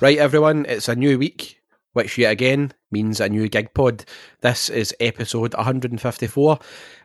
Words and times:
Right, 0.00 0.18
everyone, 0.18 0.64
it's 0.68 0.88
a 0.88 0.94
new 0.94 1.18
week, 1.18 1.60
which 1.92 2.18
yet 2.18 2.30
again 2.30 2.72
means 2.92 3.18
a 3.18 3.28
new 3.28 3.48
gig 3.48 3.74
pod. 3.74 4.04
This 4.42 4.70
is 4.70 4.94
episode 5.00 5.54
154, 5.54 6.58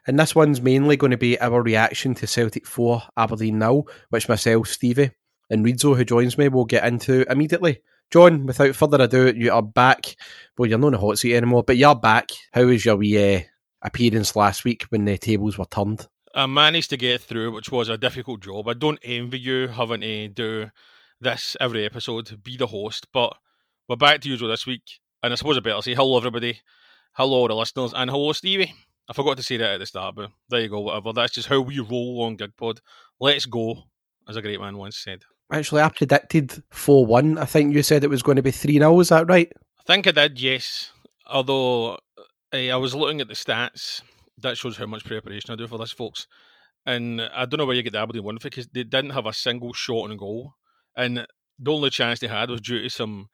and 0.06 0.20
this 0.20 0.36
one's 0.36 0.62
mainly 0.62 0.96
going 0.96 1.10
to 1.10 1.18
be 1.18 1.42
our 1.42 1.64
reaction 1.64 2.14
to 2.14 2.28
Celtic 2.28 2.68
4, 2.68 3.02
Aberdeen 3.18 3.58
now, 3.58 3.86
which 4.12 4.30
myself, 4.30 4.68
Stevie, 4.68 5.10
and 5.50 5.66
Rizzo, 5.66 5.96
who 5.96 6.06
joins 6.06 6.38
me, 6.38 6.50
will 6.50 6.66
get 6.66 6.86
into 6.86 7.26
immediately. 7.32 7.82
John, 8.12 8.46
without 8.46 8.76
further 8.76 9.02
ado, 9.02 9.34
you 9.36 9.52
are 9.52 9.64
back. 9.64 10.16
Well, 10.56 10.70
you're 10.70 10.78
not 10.78 10.90
in 10.90 10.94
the 10.94 11.00
hot 11.00 11.18
seat 11.18 11.36
anymore, 11.36 11.64
but 11.64 11.78
you're 11.78 11.96
back. 11.96 12.30
How 12.52 12.66
was 12.66 12.86
your 12.86 12.98
wee 12.98 13.38
uh, 13.38 13.42
appearance 13.82 14.36
last 14.36 14.66
week 14.66 14.84
when 14.90 15.06
the 15.06 15.18
tables 15.18 15.58
were 15.58 15.66
turned? 15.66 16.08
I 16.36 16.46
managed 16.46 16.92
to 16.92 16.98
get 16.98 17.22
through, 17.22 17.54
which 17.54 17.72
was 17.72 17.90
a 17.90 17.98
difficult 17.98 18.42
job. 18.42 18.68
I 18.68 18.74
don't 18.74 19.00
envy 19.02 19.40
you 19.40 19.68
having 19.70 20.02
to 20.02 20.28
do 20.28 20.70
this 21.24 21.58
every 21.60 21.86
episode, 21.86 22.44
be 22.44 22.58
the 22.58 22.68
host. 22.68 23.08
But 23.14 23.36
we're 23.88 23.96
back 23.96 24.22
to 24.22 24.30
usual 24.30 24.50
this 24.50 24.68
week, 24.68 25.00
and 25.24 25.34
I 25.34 25.36
suppose 25.36 25.58
I 25.58 25.62
better 25.62 25.82
say 25.82 25.96
hello, 25.96 26.18
everybody. 26.18 26.60
Hello, 27.14 27.48
the 27.48 27.56
listeners, 27.56 27.94
and 27.96 28.10
hello, 28.10 28.32
Stevie. 28.34 28.74
I 29.10 29.14
forgot 29.14 29.38
to 29.38 29.44
say 29.44 29.58
that 29.58 29.74
at 29.76 29.80
the 29.80 29.86
start, 29.86 30.16
but 30.16 30.32
there 30.50 30.62
you 30.62 30.70
go, 30.70 30.82
whatever. 30.82 31.14
That's 31.14 31.34
just 31.34 31.48
how 31.48 31.62
we 31.62 31.80
roll 31.80 32.22
on 32.24 32.38
GigPod. 32.38 32.80
Let's 33.20 33.46
go, 33.46 33.84
as 34.28 34.36
a 34.36 34.42
great 34.42 34.60
man 34.60 34.78
once 34.78 34.98
said. 34.98 35.24
Actually, 35.52 35.82
I 35.82 35.90
predicted 35.90 36.64
4 36.72 37.06
1. 37.06 37.38
I 37.38 37.46
think 37.46 37.74
you 37.74 37.84
said 37.84 38.04
it 38.04 38.10
was 38.10 38.24
going 38.24 38.38
to 38.38 38.42
be 38.42 38.52
3 38.52 38.74
0. 38.74 39.00
Is 39.00 39.10
that 39.10 39.28
right? 39.28 39.52
I 39.80 39.84
think 39.86 40.08
I 40.08 40.12
did, 40.12 40.40
yes. 40.40 40.92
Although 41.26 42.00
uh, 42.54 42.58
I 42.58 42.76
was 42.76 42.96
looking 42.96 43.22
at 43.22 43.28
the 43.28 43.34
stats, 43.34 44.02
that 44.40 44.58
shows 44.58 44.78
how 44.78 44.86
much 44.86 45.06
preparation 45.06 45.52
I 45.52 45.56
do 45.56 45.68
for 45.68 45.78
this, 45.78 45.92
folks. 45.92 46.28
And 46.86 47.22
I 47.22 47.46
don't 47.46 47.60
know 47.60 47.66
where 47.66 47.76
you 47.76 47.84
get 47.84 47.94
the 47.94 48.00
Aberdeen 48.00 48.24
one 48.24 48.38
because 48.42 48.68
they 48.68 48.84
didn't 48.84 49.12
have 49.12 49.26
a 49.26 49.34
single 49.34 49.74
shot 49.74 50.10
on 50.10 50.18
goal 50.18 50.56
and 50.96 51.26
the 51.60 51.72
only 51.72 51.90
chance 51.90 52.20
they 52.20 52.28
had 52.28 52.50
was 52.50 52.62
due 52.62 52.82
to 52.82 52.90
some 52.90 53.30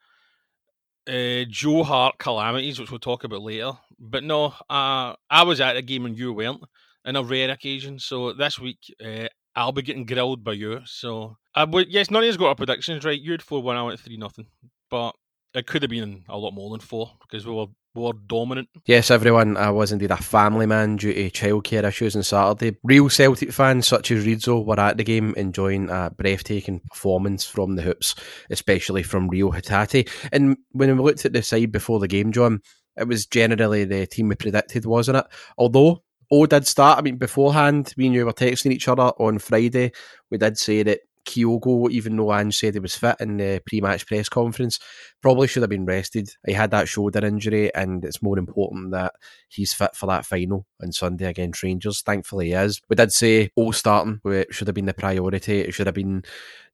uh, 1.08 1.44
Joe 1.48 1.82
Hart 1.82 2.18
calamities, 2.18 2.78
which 2.78 2.90
we'll 2.90 3.00
talk 3.00 3.24
about 3.24 3.42
later. 3.42 3.72
But 3.98 4.24
no, 4.24 4.54
uh, 4.68 5.14
I 5.30 5.42
was 5.44 5.60
at 5.60 5.76
a 5.76 5.82
game 5.82 6.06
and 6.06 6.16
you 6.16 6.32
weren't, 6.32 6.62
on 7.04 7.16
a 7.16 7.22
rare 7.22 7.50
occasion. 7.50 7.98
So 7.98 8.32
this 8.32 8.58
week, 8.58 8.78
uh, 9.04 9.28
I'll 9.56 9.72
be 9.72 9.82
getting 9.82 10.06
grilled 10.06 10.44
by 10.44 10.52
you. 10.52 10.80
So, 10.84 11.36
uh, 11.54 11.66
but 11.66 11.88
yes, 11.88 12.10
none 12.10 12.22
of 12.22 12.28
us 12.28 12.36
got 12.36 12.48
our 12.48 12.54
predictions 12.54 13.04
right. 13.04 13.20
You 13.20 13.32
had 13.32 13.42
4 13.42 13.62
1, 13.62 13.76
I 13.76 13.82
went 13.82 14.00
3 14.00 14.16
nothing. 14.16 14.46
But 14.90 15.12
it 15.54 15.66
could 15.66 15.82
have 15.82 15.90
been 15.90 16.24
a 16.28 16.38
lot 16.38 16.52
more 16.52 16.70
than 16.70 16.80
4 16.80 17.10
because 17.20 17.46
we 17.46 17.52
were 17.52 17.66
more 17.94 18.12
dominant. 18.14 18.68
Yes, 18.86 19.10
everyone, 19.10 19.56
I 19.56 19.70
was 19.70 19.90
indeed 19.90 20.12
a 20.12 20.16
family 20.16 20.66
man 20.66 20.96
due 20.96 21.12
to 21.12 21.30
childcare 21.30 21.84
issues 21.84 22.14
on 22.14 22.22
Saturday. 22.22 22.76
Real 22.84 23.08
Celtic 23.08 23.50
fans 23.52 23.88
such 23.88 24.12
as 24.12 24.24
Rizzo 24.24 24.60
were 24.60 24.78
at 24.78 24.96
the 24.96 25.04
game 25.04 25.34
enjoying 25.36 25.90
a 25.90 26.10
breathtaking 26.10 26.80
performance 26.90 27.44
from 27.44 27.74
the 27.74 27.82
hoops, 27.82 28.14
especially 28.50 29.02
from 29.02 29.28
Reo 29.28 29.50
Hatate. 29.50 30.08
And 30.32 30.56
when 30.70 30.96
we 30.96 31.02
looked 31.02 31.24
at 31.24 31.32
the 31.32 31.42
side 31.42 31.72
before 31.72 31.98
the 31.98 32.08
game, 32.08 32.30
John, 32.32 32.60
it 32.96 33.08
was 33.08 33.26
generally 33.26 33.84
the 33.84 34.06
team 34.06 34.28
we 34.28 34.36
predicted, 34.36 34.86
wasn't 34.86 35.18
it? 35.18 35.26
Although 35.58 36.04
O 36.30 36.46
did 36.46 36.68
start, 36.68 36.96
I 36.98 37.02
mean, 37.02 37.16
beforehand, 37.16 37.92
we 37.96 38.06
and 38.06 38.14
you 38.14 38.24
were 38.24 38.32
texting 38.32 38.70
each 38.70 38.86
other 38.86 39.10
on 39.18 39.40
Friday. 39.40 39.90
We 40.30 40.38
did 40.38 40.58
say 40.58 40.84
that 40.84 41.00
Kyogo, 41.26 41.90
even 41.90 42.16
though 42.16 42.32
Ange 42.32 42.56
said 42.56 42.74
he 42.74 42.80
was 42.80 42.94
fit 42.96 43.16
in 43.20 43.36
the 43.36 43.62
pre-match 43.66 44.06
press 44.06 44.28
conference, 44.28 44.78
probably 45.22 45.46
should 45.46 45.62
have 45.62 45.70
been 45.70 45.84
rested. 45.84 46.30
He 46.46 46.52
had 46.52 46.70
that 46.72 46.88
shoulder 46.88 47.24
injury, 47.24 47.72
and 47.74 48.04
it's 48.04 48.22
more 48.22 48.38
important 48.38 48.92
that 48.92 49.14
he's 49.48 49.72
fit 49.72 49.94
for 49.94 50.06
that 50.06 50.26
final 50.26 50.66
on 50.82 50.92
Sunday 50.92 51.26
against 51.26 51.62
Rangers. 51.62 52.02
Thankfully, 52.02 52.48
he 52.48 52.52
is. 52.52 52.80
We 52.88 52.96
did 52.96 53.12
say 53.12 53.50
all 53.56 53.72
starting, 53.72 54.20
should 54.50 54.68
have 54.68 54.74
been 54.74 54.86
the 54.86 54.94
priority. 54.94 55.60
It 55.60 55.74
should 55.74 55.86
have 55.86 55.94
been 55.94 56.24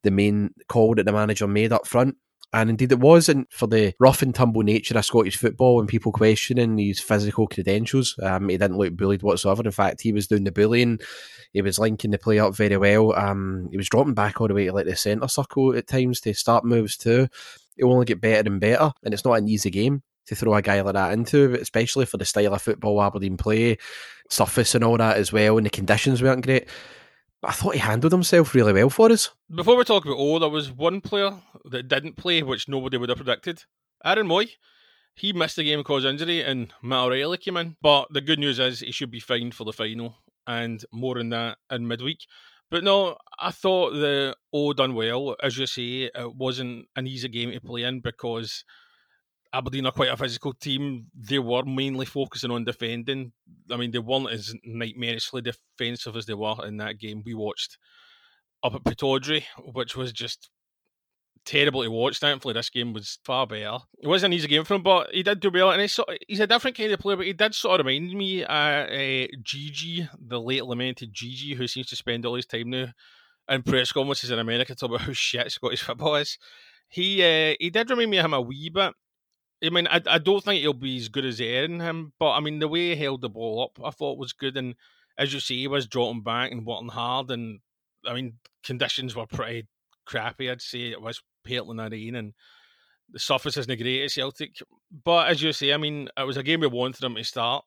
the 0.03 0.11
main 0.11 0.51
call 0.69 0.95
that 0.95 1.05
the 1.05 1.13
manager 1.13 1.47
made 1.47 1.73
up 1.73 1.87
front. 1.87 2.17
And 2.53 2.71
indeed, 2.71 2.93
it 2.93 3.01
was 3.01 3.29
and 3.29 3.47
for 3.51 3.67
the 3.67 3.93
rough 4.01 4.23
and 4.23 4.35
tumble 4.35 4.63
nature 4.63 4.97
of 4.97 5.05
Scottish 5.05 5.37
football 5.37 5.79
and 5.79 5.89
people 5.89 6.13
questioning 6.13 6.79
his 6.79 7.01
physical 7.01 7.47
credentials. 7.47 8.15
Um, 8.23 8.49
he 8.49 8.57
didn't 8.57 8.79
look 8.79 8.97
bullied 8.97 9.23
whatsoever. 9.23 9.63
In 9.63 9.71
fact, 9.73 10.01
he 10.01 10.13
was 10.13 10.27
doing 10.27 10.45
the 10.45 10.53
bullying. 10.53 11.01
He 11.53 11.61
was 11.61 11.79
linking 11.79 12.13
the 12.13 12.19
play 12.19 12.39
up 12.39 12.55
very 12.55 12.77
well. 12.77 13.15
Um, 13.15 13.69
he 13.71 13.77
was 13.77 13.89
dropping 13.89 14.15
back 14.15 14.41
all 14.41 14.49
the 14.49 14.55
way 14.55 14.67
to 14.67 14.73
like 14.73 14.87
the 14.87 14.97
centre 14.97 15.29
circle 15.29 15.77
at 15.77 15.87
times 15.87 16.21
to 16.23 16.35
start 16.35 16.65
moves 16.65 16.97
too. 16.97 17.29
It 17.77 17.85
will 17.85 17.95
only 17.95 18.07
get 18.07 18.21
better 18.21 18.49
and 18.49 18.61
better, 18.61 18.93
and 19.05 19.13
it's 19.13 19.25
not 19.25 19.35
an 19.35 19.49
easy 19.49 19.71
game 19.71 20.03
to 20.27 20.35
throw 20.35 20.55
a 20.55 20.63
guy 20.63 20.81
like 20.81 20.95
that 20.95 21.13
into, 21.13 21.55
especially 21.61 22.07
for 22.07 22.17
the 22.17 22.25
style 22.25 22.55
of 22.55 22.63
football 22.63 23.03
Aberdeen 23.03 23.37
play, 23.37 23.77
surface 24.31 24.75
and 24.75 24.83
all 24.83 24.97
that 24.97 25.19
as 25.19 25.33
well, 25.33 25.57
and 25.57 25.67
the 25.67 25.71
conditions 25.71 26.23
weren't 26.23 26.45
great. 26.45 26.69
I 27.47 27.53
thought 27.53 27.75
he 27.75 27.81
handled 27.81 28.13
himself 28.13 28.55
really 28.55 28.73
well 28.73 28.91
for 28.91 29.11
us. 29.13 29.31
Before 29.55 29.77
we 29.77 29.85
talk 29.85 30.05
about 30.05 30.19
oh, 30.19 30.39
there 30.39 30.49
was 30.49 30.71
one 30.73 31.01
player 31.01 31.33
that 31.65 31.89
didn't 31.89 32.17
play, 32.17 32.43
which 32.43 32.69
nobody 32.69 32.97
would 32.97 33.09
have 33.09 33.19
predicted. 33.19 33.65
Aaron 34.05 34.27
Mooy. 34.27 34.51
He 35.15 35.33
missed 35.33 35.57
the 35.57 35.65
game 35.65 35.79
because 35.79 36.05
injury, 36.05 36.43
and 36.43 36.75
Matt 36.83 37.07
O'Riley 37.07 37.39
came 37.39 37.57
in. 37.57 37.77
But 37.81 38.09
the 38.11 38.21
good 38.21 38.39
news 38.39 38.59
is 38.59 38.81
he 38.81 38.93
should 38.93 39.11
be 39.11 39.19
fine 39.19 39.51
for 39.51 39.65
the 39.65 39.73
final, 39.73 40.17
and 40.47 40.85
more 40.93 41.19
on 41.19 41.31
that 41.31 41.57
in 41.71 41.89
midweek. 41.89 42.27
But 42.71 42.85
no, 42.85 43.17
I 43.41 43.51
thought 43.51 43.93
the 43.93 44.37
O 44.53 44.75
done 44.75 44.95
well. 44.95 45.35
As 45.43 45.57
you 45.57 45.67
say, 45.67 46.11
it 46.15 46.35
wasn't 46.35 46.89
an 46.97 47.07
easy 47.07 47.29
game 47.29 47.51
to 47.53 47.61
play 47.61 47.85
in 47.85 48.01
because 48.01 48.65
Aberdeen 49.57 49.87
are 49.87 49.93
quite 49.93 50.11
a 50.13 50.17
physical 50.17 50.53
team. 50.53 51.07
They 51.15 51.39
were 51.39 51.65
mainly 51.65 52.07
focusing 52.07 52.51
on 52.51 52.65
defending. 52.65 53.33
I 53.71 53.77
mean, 53.77 53.91
they 53.91 53.99
weren't 53.99 54.31
as 54.31 54.55
nightmarishly 54.67 55.43
defensive 55.43 56.17
as 56.17 56.27
they 56.27 56.35
were 56.35 56.55
in 56.67 56.77
that 56.79 56.99
game 56.99 57.23
we 57.25 57.35
watched 57.35 57.79
up 58.63 58.75
at 58.75 58.85
Pittodrie, 58.85 59.45
which 59.73 59.97
was 59.97 60.13
just 60.13 60.51
terrible 61.47 61.83
to 61.83 61.91
watch. 61.91 62.19
Thankfully, 62.19 62.55
this 62.55 62.69
game 62.69 62.93
was 62.93 63.19
far 63.25 63.47
better. 63.47 63.79
It 63.99 64.09
wasn't 64.09 64.33
an 64.33 64.37
easy 64.37 64.49
game 64.49 64.65
for 64.65 64.75
him, 64.75 64.83
but 64.83 65.11
he 65.13 65.23
did 65.23 65.41
do 65.41 65.51
well. 65.51 65.71
And 65.71 65.81
he's, 65.81 65.99
he's 66.29 66.41
a 66.41 66.47
different 66.47 66.77
kind 66.77 66.93
of 66.93 67.01
player, 67.01 67.17
but 67.17 67.27
he 67.27 67.33
did 67.33 67.55
sort 67.55 67.81
of 67.81 67.87
remind 67.87 68.13
me 68.13 68.43
of 68.43 68.49
uh, 68.49 69.27
Gigi, 69.43 70.09
the 70.21 70.41
late 70.41 70.65
lamented 70.67 71.15
Gigi, 71.15 71.55
who 71.55 71.67
seems 71.67 71.87
to 71.87 71.97
spend 71.97 72.27
all 72.27 72.35
his 72.35 72.47
time 72.47 72.71
now 72.71 72.89
in 73.49 73.63
press 73.63 73.93
conferences 73.93 74.31
in 74.31 74.39
America 74.39 74.75
talking 74.75 74.97
about 74.97 75.07
how 75.07 75.13
shit 75.13 75.51
Scottish 75.51 75.83
football 75.83 76.17
is. 76.17 76.37
He 76.89 77.23
uh, 77.23 77.55
he 77.59 77.71
did 77.71 77.91
remind 77.91 78.11
me 78.11 78.19
of 78.19 78.27
him 78.27 78.35
a 78.35 78.41
wee 78.41 78.71
bit. 78.73 78.93
I 79.65 79.71
mean, 79.71 79.87
I, 79.87 80.03
I 80.07 80.19
don't 80.19 80.45
think 80.45 80.61
he'll 80.61 80.75
be 80.75 80.99
as 80.99 81.09
good 81.09 81.25
as 81.25 81.41
Aaron 81.41 81.81
him, 81.81 82.13
but 82.19 82.33
I 82.33 82.41
mean, 82.41 82.59
the 82.59 82.69
way 82.69 82.95
he 82.95 83.03
held 83.03 83.23
the 83.23 83.31
ball 83.31 83.63
up, 83.63 83.85
I 83.85 83.91
thought 83.91 84.19
was 84.19 84.33
good. 84.33 84.57
And 84.57 84.75
as 85.19 85.33
you 85.33 85.41
see, 85.41 85.61
he 85.61 85.69
was 85.69 85.87
dropping 85.87 86.23
back 86.23 86.53
and 86.53 86.67
working 86.67 86.89
hard. 86.89 87.31
And 87.31 87.61
I 88.07 88.15
mean, 88.15 88.35
conditions 88.63 89.17
were 89.17 89.27
pretty 89.27 89.67
crappy. 90.05 90.51
I'd 90.51 90.61
say 90.61 90.91
it 90.91 91.01
was 91.01 91.23
Portland 91.47 91.81
Arena, 91.81 92.19
and 92.19 92.35
the 93.11 93.19
surface 93.19 93.57
isn't 93.57 93.81
great 93.81 94.05
at 94.05 94.11
Celtic. 94.11 94.57
But 95.05 95.29
as 95.29 95.43
you 95.43 95.53
say, 95.53 95.73
I 95.73 95.79
mean, 95.79 96.09
it 96.17 96.27
was 96.27 96.37
a 96.37 96.43
game 96.43 96.61
we 96.61 96.67
wanted 96.67 97.03
him 97.03 97.15
to 97.15 97.25
start, 97.25 97.65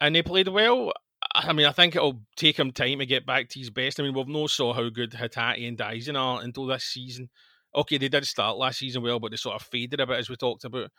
and 0.00 0.16
he 0.16 0.22
played 0.22 0.48
well. 0.48 0.92
I 1.34 1.52
mean, 1.52 1.66
I 1.66 1.72
think 1.72 1.96
it'll 1.96 2.20
take 2.36 2.58
him 2.58 2.70
time 2.70 2.98
to 2.98 3.06
get 3.06 3.26
back 3.26 3.48
to 3.50 3.58
his 3.58 3.70
best. 3.70 3.98
I 3.98 4.04
mean, 4.04 4.14
we've 4.14 4.28
no 4.28 4.46
saw 4.46 4.72
how 4.72 4.88
good 4.88 5.12
Hatate 5.12 5.66
and 5.66 5.76
Daizen 5.76 6.18
are 6.18 6.40
until 6.40 6.66
this 6.66 6.84
season 6.84 7.28
okay, 7.74 7.98
they 7.98 8.08
did 8.08 8.26
start 8.26 8.56
last 8.56 8.78
season 8.78 9.02
well, 9.02 9.20
but 9.20 9.30
they 9.30 9.36
sort 9.36 9.56
of 9.56 9.66
faded 9.66 10.00
a 10.00 10.06
bit 10.06 10.18
as 10.18 10.30
we 10.30 10.36
talked 10.36 10.64
about. 10.64 10.90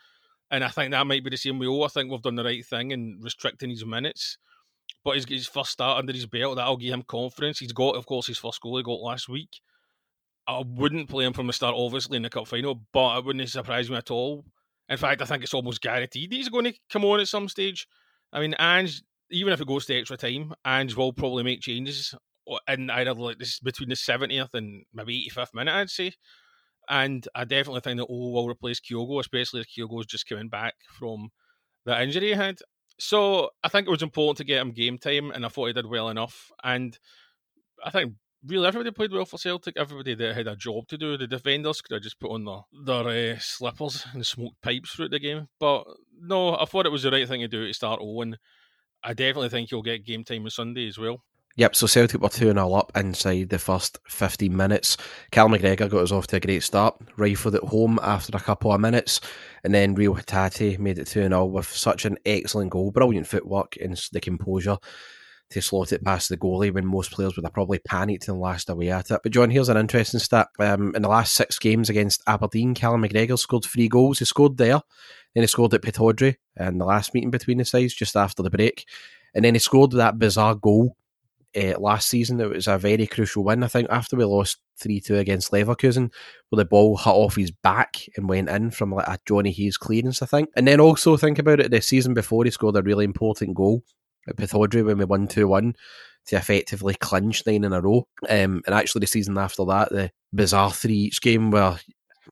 And 0.51 0.63
I 0.63 0.69
think 0.69 0.91
that 0.91 1.07
might 1.07 1.23
be 1.23 1.29
the 1.29 1.37
same 1.37 1.59
way. 1.59 1.67
Oh, 1.67 1.83
I 1.83 1.87
think 1.87 2.11
we've 2.11 2.21
done 2.21 2.35
the 2.35 2.43
right 2.43 2.65
thing 2.65 2.91
in 2.91 3.19
restricting 3.21 3.69
his 3.69 3.85
minutes. 3.85 4.37
But 5.03 5.15
his, 5.15 5.25
his 5.25 5.47
first 5.47 5.71
start 5.71 5.99
under 5.99 6.13
his 6.13 6.27
belt, 6.27 6.55
that'll 6.55 6.77
give 6.77 6.93
him 6.93 7.03
confidence. 7.03 7.59
He's 7.59 7.73
got, 7.73 7.95
of 7.95 8.05
course, 8.05 8.27
his 8.27 8.37
first 8.37 8.61
goal 8.61 8.77
he 8.77 8.83
got 8.83 9.01
last 9.01 9.27
week. 9.29 9.61
I 10.47 10.63
wouldn't 10.65 11.09
play 11.09 11.25
him 11.25 11.33
from 11.33 11.47
the 11.47 11.53
start, 11.53 11.75
obviously, 11.75 12.17
in 12.17 12.23
the 12.23 12.29
cup 12.29 12.47
final, 12.47 12.81
but 12.93 13.17
it 13.17 13.25
wouldn't 13.25 13.49
surprise 13.49 13.89
me 13.89 13.97
at 13.97 14.11
all. 14.11 14.45
In 14.89 14.97
fact, 14.97 15.21
I 15.21 15.25
think 15.25 15.43
it's 15.43 15.53
almost 15.53 15.81
guaranteed 15.81 16.31
he's 16.31 16.49
going 16.49 16.65
to 16.65 16.73
come 16.91 17.05
on 17.05 17.19
at 17.19 17.27
some 17.27 17.49
stage. 17.49 17.87
I 18.31 18.39
mean, 18.39 18.53
Ange, 18.59 19.01
even 19.31 19.53
if 19.53 19.61
it 19.61 19.67
goes 19.67 19.87
to 19.87 19.97
extra 19.97 20.17
time, 20.17 20.53
Ange 20.65 20.95
will 20.95 21.13
probably 21.13 21.43
make 21.43 21.61
changes 21.61 22.13
in 22.67 22.89
either 22.91 23.13
like 23.13 23.39
this 23.39 23.59
between 23.59 23.89
the 23.89 23.95
70th 23.95 24.53
and 24.53 24.85
maybe 24.93 25.27
85th 25.31 25.55
minute, 25.55 25.73
I'd 25.73 25.89
say. 25.89 26.13
And 26.89 27.27
I 27.33 27.45
definitely 27.45 27.81
think 27.81 27.97
that 27.97 28.07
O 28.09 28.31
will 28.31 28.49
replace 28.49 28.79
Kyogo, 28.79 29.19
especially 29.19 29.61
if 29.61 29.67
Kyogo's 29.67 30.05
just 30.05 30.27
coming 30.27 30.49
back 30.49 30.75
from 30.97 31.29
the 31.85 32.01
injury 32.01 32.27
he 32.27 32.33
had. 32.33 32.59
So 32.99 33.49
I 33.63 33.69
think 33.69 33.87
it 33.87 33.91
was 33.91 34.03
important 34.03 34.37
to 34.37 34.43
get 34.43 34.61
him 34.61 34.71
game 34.71 34.97
time, 34.97 35.31
and 35.31 35.45
I 35.45 35.49
thought 35.49 35.67
he 35.67 35.73
did 35.73 35.85
well 35.85 36.09
enough. 36.09 36.51
And 36.63 36.97
I 37.83 37.89
think 37.89 38.13
really 38.45 38.67
everybody 38.67 38.91
played 38.91 39.11
well 39.11 39.25
for 39.25 39.37
Celtic. 39.37 39.75
Everybody 39.77 40.15
that 40.15 40.35
had 40.35 40.47
a 40.47 40.55
job 40.55 40.87
to 40.89 40.97
do. 40.97 41.17
The 41.17 41.27
defenders 41.27 41.81
could 41.81 41.95
have 41.95 42.03
just 42.03 42.19
put 42.19 42.31
on 42.31 42.45
their, 42.45 43.03
their 43.03 43.35
uh, 43.35 43.39
slippers 43.39 44.05
and 44.13 44.25
smoked 44.25 44.61
pipes 44.61 44.91
throughout 44.91 45.11
the 45.11 45.19
game. 45.19 45.47
But 45.59 45.85
no, 46.19 46.55
I 46.55 46.65
thought 46.65 46.85
it 46.85 46.91
was 46.91 47.03
the 47.03 47.11
right 47.11 47.27
thing 47.27 47.41
to 47.41 47.47
do 47.47 47.67
to 47.67 47.73
start 47.73 47.99
Owen. 48.01 48.37
I 49.03 49.13
definitely 49.13 49.49
think 49.49 49.69
he'll 49.69 49.81
get 49.81 50.05
game 50.05 50.23
time 50.23 50.43
on 50.43 50.49
Sunday 50.49 50.87
as 50.87 50.97
well. 50.97 51.23
Yep, 51.57 51.73
so 51.73 51.87
Celtic 51.87 52.19
were 52.19 52.27
2 52.27 52.51
0 52.51 52.73
up 52.73 52.91
inside 52.97 53.47
the 53.47 53.57
first 53.57 53.97
15 54.09 54.55
minutes. 54.55 54.97
Cal 55.31 55.47
McGregor 55.47 55.89
got 55.89 56.03
us 56.03 56.11
off 56.11 56.27
to 56.27 56.35
a 56.35 56.39
great 56.41 56.63
start, 56.63 56.97
rifled 57.15 57.55
it 57.55 57.63
home 57.63 57.97
after 58.03 58.35
a 58.35 58.41
couple 58.41 58.73
of 58.73 58.81
minutes, 58.81 59.21
and 59.63 59.73
then 59.73 59.95
Reo 59.95 60.13
Hatate 60.13 60.79
made 60.79 60.99
it 60.99 61.07
2 61.07 61.21
0 61.21 61.45
with 61.45 61.67
such 61.67 62.03
an 62.03 62.17
excellent 62.25 62.71
goal. 62.71 62.91
Brilliant 62.91 63.27
footwork 63.27 63.77
and 63.81 63.97
the 64.11 64.19
composure 64.19 64.77
to 65.51 65.61
slot 65.61 65.93
it 65.93 66.03
past 66.03 66.27
the 66.27 66.35
goalie 66.35 66.73
when 66.73 66.85
most 66.85 67.11
players 67.11 67.37
would 67.37 67.45
have 67.45 67.53
probably 67.53 67.79
panicked 67.79 68.27
and 68.27 68.41
lashed 68.41 68.69
away 68.69 68.89
at 68.89 69.11
it. 69.11 69.21
But 69.23 69.31
John, 69.31 69.49
here's 69.49 69.69
an 69.69 69.77
interesting 69.77 70.19
stat. 70.19 70.49
Um, 70.59 70.93
in 70.93 71.03
the 71.03 71.07
last 71.07 71.35
six 71.35 71.57
games 71.57 71.89
against 71.89 72.21
Aberdeen, 72.27 72.73
Callum 72.73 73.03
McGregor 73.03 73.39
scored 73.39 73.63
three 73.63 73.87
goals. 73.87 74.19
He 74.19 74.25
scored 74.25 74.57
there, 74.57 74.81
then 75.33 75.43
he 75.43 75.47
scored 75.47 75.73
at 75.73 75.83
Pittodrie 75.83 76.35
in 76.57 76.79
the 76.79 76.85
last 76.85 77.13
meeting 77.13 77.31
between 77.31 77.59
the 77.59 77.65
sides 77.65 77.93
just 77.93 78.17
after 78.17 78.43
the 78.43 78.49
break. 78.49 78.85
And 79.33 79.45
then 79.45 79.55
he 79.55 79.59
scored 79.59 79.91
that 79.91 80.19
bizarre 80.19 80.55
goal 80.55 80.97
uh, 81.55 81.79
last 81.79 82.09
season. 82.09 82.39
It 82.39 82.49
was 82.49 82.67
a 82.67 82.77
very 82.77 83.07
crucial 83.07 83.43
win, 83.43 83.63
I 83.63 83.67
think, 83.67 83.87
after 83.89 84.15
we 84.15 84.25
lost 84.25 84.57
3 84.81 84.99
2 84.99 85.17
against 85.17 85.51
Leverkusen, 85.51 86.11
where 86.49 86.57
the 86.57 86.65
ball 86.65 86.97
hit 86.97 87.07
off 87.07 87.35
his 87.35 87.51
back 87.51 88.01
and 88.15 88.29
went 88.29 88.49
in 88.49 88.71
from 88.71 88.91
like 88.91 89.07
a 89.07 89.17
Johnny 89.25 89.51
Hayes 89.51 89.77
clearance, 89.77 90.21
I 90.21 90.25
think. 90.25 90.49
And 90.55 90.67
then 90.67 90.79
also 90.79 91.17
think 91.17 91.39
about 91.39 91.59
it, 91.59 91.71
the 91.71 91.81
season 91.81 92.13
before 92.13 92.43
he 92.43 92.51
scored 92.51 92.77
a 92.77 92.81
really 92.81 93.05
important 93.05 93.55
goal 93.55 93.83
at 94.27 94.35
Pittodrie 94.35 94.85
when 94.85 94.97
we 94.97 95.05
won 95.05 95.27
2 95.27 95.47
1 95.47 95.75
to 96.27 96.35
effectively 96.35 96.95
clinch 96.95 97.45
nine 97.45 97.63
in 97.63 97.73
a 97.73 97.81
row. 97.81 98.07
Um, 98.29 98.61
and 98.65 98.73
actually, 98.73 99.01
the 99.01 99.07
season 99.07 99.37
after 99.37 99.65
that, 99.65 99.89
the 99.89 100.11
bizarre 100.33 100.71
3 100.71 100.93
each 100.93 101.21
game 101.21 101.51
where 101.51 101.79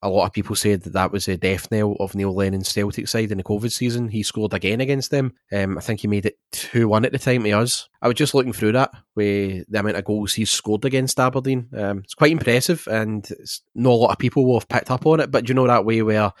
a 0.04 0.08
lot 0.08 0.26
of 0.26 0.32
people 0.32 0.54
said 0.54 0.82
that 0.82 0.92
that 0.92 1.10
was 1.10 1.26
a 1.28 1.36
death 1.38 1.70
knell 1.70 1.96
of 1.98 2.14
Neil 2.14 2.34
Lennon's 2.34 2.68
Celtic 2.68 3.08
side 3.08 3.32
in 3.32 3.38
the 3.38 3.44
COVID 3.44 3.72
season. 3.72 4.08
He 4.08 4.22
scored 4.22 4.52
again 4.52 4.82
against 4.82 5.10
them. 5.10 5.32
Um, 5.50 5.78
I 5.78 5.80
think 5.80 6.00
he 6.00 6.08
made 6.08 6.26
it 6.26 6.38
2 6.52 6.86
1 6.86 7.06
at 7.06 7.12
the 7.12 7.18
time 7.18 7.42
to 7.44 7.52
us. 7.52 7.88
I 8.02 8.08
was 8.08 8.16
just 8.16 8.34
looking 8.34 8.52
through 8.52 8.72
that 8.72 8.92
with 9.14 9.64
the 9.66 9.80
amount 9.80 9.96
of 9.96 10.04
goals 10.04 10.34
he's 10.34 10.50
scored 10.50 10.84
against 10.84 11.18
Aberdeen. 11.18 11.68
Um, 11.74 11.98
it's 12.00 12.14
quite 12.14 12.32
impressive, 12.32 12.86
and 12.86 13.26
not 13.74 13.90
a 13.90 13.94
lot 13.94 14.12
of 14.12 14.18
people 14.18 14.44
will 14.44 14.60
have 14.60 14.68
picked 14.68 14.90
up 14.90 15.06
on 15.06 15.20
it. 15.20 15.30
But 15.30 15.46
do 15.46 15.50
you 15.50 15.54
know 15.54 15.66
that 15.66 15.86
way 15.86 16.02
where 16.02 16.32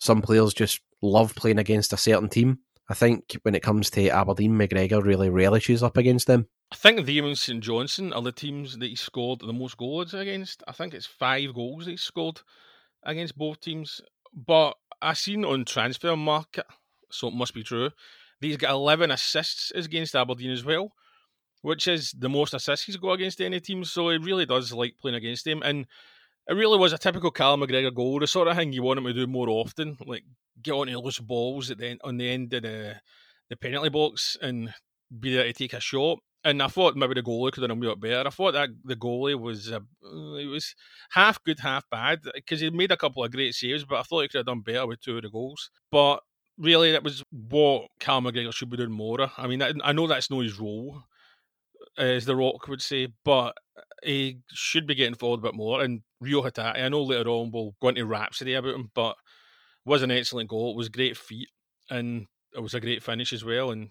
some 0.00 0.20
players 0.20 0.52
just 0.52 0.80
love 1.00 1.32
playing 1.36 1.60
against 1.60 1.92
a 1.92 1.96
certain 1.96 2.28
team? 2.28 2.58
I 2.88 2.94
think 2.94 3.38
when 3.42 3.54
it 3.54 3.62
comes 3.62 3.88
to 3.90 4.08
Aberdeen, 4.08 4.52
McGregor 4.52 5.02
really 5.02 5.30
relishes 5.30 5.82
up 5.82 5.96
against 5.96 6.26
them. 6.26 6.48
I 6.72 6.76
think 6.76 7.06
them 7.06 7.24
and 7.24 7.38
St 7.38 7.62
Johnstone 7.62 8.12
are 8.12 8.22
the 8.22 8.32
teams 8.32 8.78
that 8.78 8.86
he 8.86 8.96
scored 8.96 9.40
the 9.40 9.52
most 9.52 9.76
goals 9.76 10.12
against. 10.12 10.64
I 10.66 10.72
think 10.72 10.92
it's 10.92 11.06
five 11.06 11.54
goals 11.54 11.86
he 11.86 11.96
scored 11.96 12.40
against 13.06 13.38
both 13.38 13.60
teams. 13.60 14.02
But 14.34 14.74
I 15.00 15.14
seen 15.14 15.44
on 15.44 15.64
Transfermarkt, 15.64 16.60
so 17.10 17.28
it 17.28 17.34
must 17.34 17.54
be 17.54 17.62
true. 17.62 17.90
He's 18.40 18.58
got 18.58 18.72
11 18.72 19.10
assists 19.10 19.72
against 19.74 20.14
Aberdeen 20.14 20.50
as 20.50 20.64
well, 20.64 20.92
which 21.62 21.88
is 21.88 22.12
the 22.12 22.28
most 22.28 22.52
assists 22.52 22.84
he's 22.84 22.96
got 22.96 23.12
against 23.12 23.40
any 23.40 23.60
team. 23.60 23.84
So 23.84 24.10
he 24.10 24.18
really 24.18 24.44
does 24.44 24.72
like 24.72 24.98
playing 25.00 25.16
against 25.16 25.46
them. 25.46 25.62
And 25.62 25.86
it 26.48 26.52
really 26.52 26.78
was 26.78 26.92
a 26.92 26.98
typical 26.98 27.30
Cal 27.30 27.56
McGregor 27.56 27.94
goal, 27.94 28.20
the 28.20 28.26
sort 28.26 28.48
of 28.48 28.56
thing 28.56 28.72
you 28.72 28.82
want 28.82 28.98
him 28.98 29.06
to 29.06 29.12
do 29.14 29.26
more 29.26 29.48
often, 29.48 29.96
like 30.04 30.24
get 30.62 30.72
onto 30.72 30.98
loose 30.98 31.18
balls 31.18 31.70
at 31.70 31.78
the 31.78 31.86
end, 31.88 32.00
on 32.04 32.18
the 32.18 32.28
end 32.28 32.52
of 32.52 32.62
the, 32.62 32.96
the 33.48 33.56
penalty 33.56 33.88
box 33.88 34.36
and 34.42 34.74
be 35.20 35.34
there 35.34 35.44
to 35.44 35.52
take 35.52 35.72
a 35.72 35.80
shot 35.80 36.18
and 36.46 36.62
I 36.62 36.68
thought 36.68 36.96
maybe 36.96 37.14
the 37.14 37.22
goalie 37.22 37.50
could 37.50 37.62
have 37.62 37.70
done 37.70 37.78
a 37.78 37.80
bit 37.96 38.00
better. 38.00 38.28
I 38.28 38.30
thought 38.30 38.52
that 38.52 38.68
the 38.84 38.94
goalie 38.94 39.38
was 39.38 39.72
uh, 39.72 39.80
it 40.38 40.46
was 40.46 40.76
half 41.10 41.42
good, 41.42 41.58
half 41.58 41.84
bad 41.90 42.20
because 42.34 42.60
he 42.60 42.70
made 42.70 42.92
a 42.92 42.96
couple 42.96 43.24
of 43.24 43.32
great 43.32 43.52
saves, 43.52 43.84
but 43.84 43.98
I 43.98 44.02
thought 44.02 44.22
he 44.22 44.28
could 44.28 44.38
have 44.38 44.46
done 44.46 44.60
better 44.60 44.86
with 44.86 45.00
two 45.00 45.16
of 45.16 45.24
the 45.24 45.28
goals. 45.28 45.70
But 45.90 46.20
really, 46.56 46.92
that 46.92 47.02
was 47.02 47.24
what 47.32 47.88
Cal 47.98 48.22
McGregor 48.22 48.52
should 48.54 48.70
be 48.70 48.76
doing 48.76 48.92
more. 48.92 49.28
I 49.36 49.48
mean, 49.48 49.60
I 49.60 49.92
know 49.92 50.06
that's 50.06 50.30
not 50.30 50.44
his 50.44 50.60
role, 50.60 51.02
as 51.98 52.26
The 52.26 52.36
Rock 52.36 52.68
would 52.68 52.80
say, 52.80 53.08
but 53.24 53.56
he 54.04 54.38
should 54.52 54.86
be 54.86 54.94
getting 54.94 55.16
forward 55.16 55.40
a 55.40 55.48
bit 55.48 55.54
more. 55.54 55.82
And 55.82 56.02
Reo 56.20 56.42
Hatate, 56.42 56.80
I 56.80 56.88
know 56.88 57.02
later 57.02 57.28
on 57.30 57.50
we'll 57.50 57.74
go 57.82 57.88
into 57.88 58.06
rhapsody 58.06 58.54
about 58.54 58.74
him, 58.76 58.92
but 58.94 59.16
was 59.84 60.02
an 60.02 60.12
excellent 60.12 60.50
goal. 60.50 60.70
It 60.70 60.76
was 60.76 60.90
great 60.90 61.16
feet, 61.16 61.48
and 61.90 62.26
it 62.54 62.60
was 62.60 62.74
a 62.74 62.80
great 62.80 63.02
finish 63.02 63.32
as 63.32 63.44
well. 63.44 63.72
And 63.72 63.90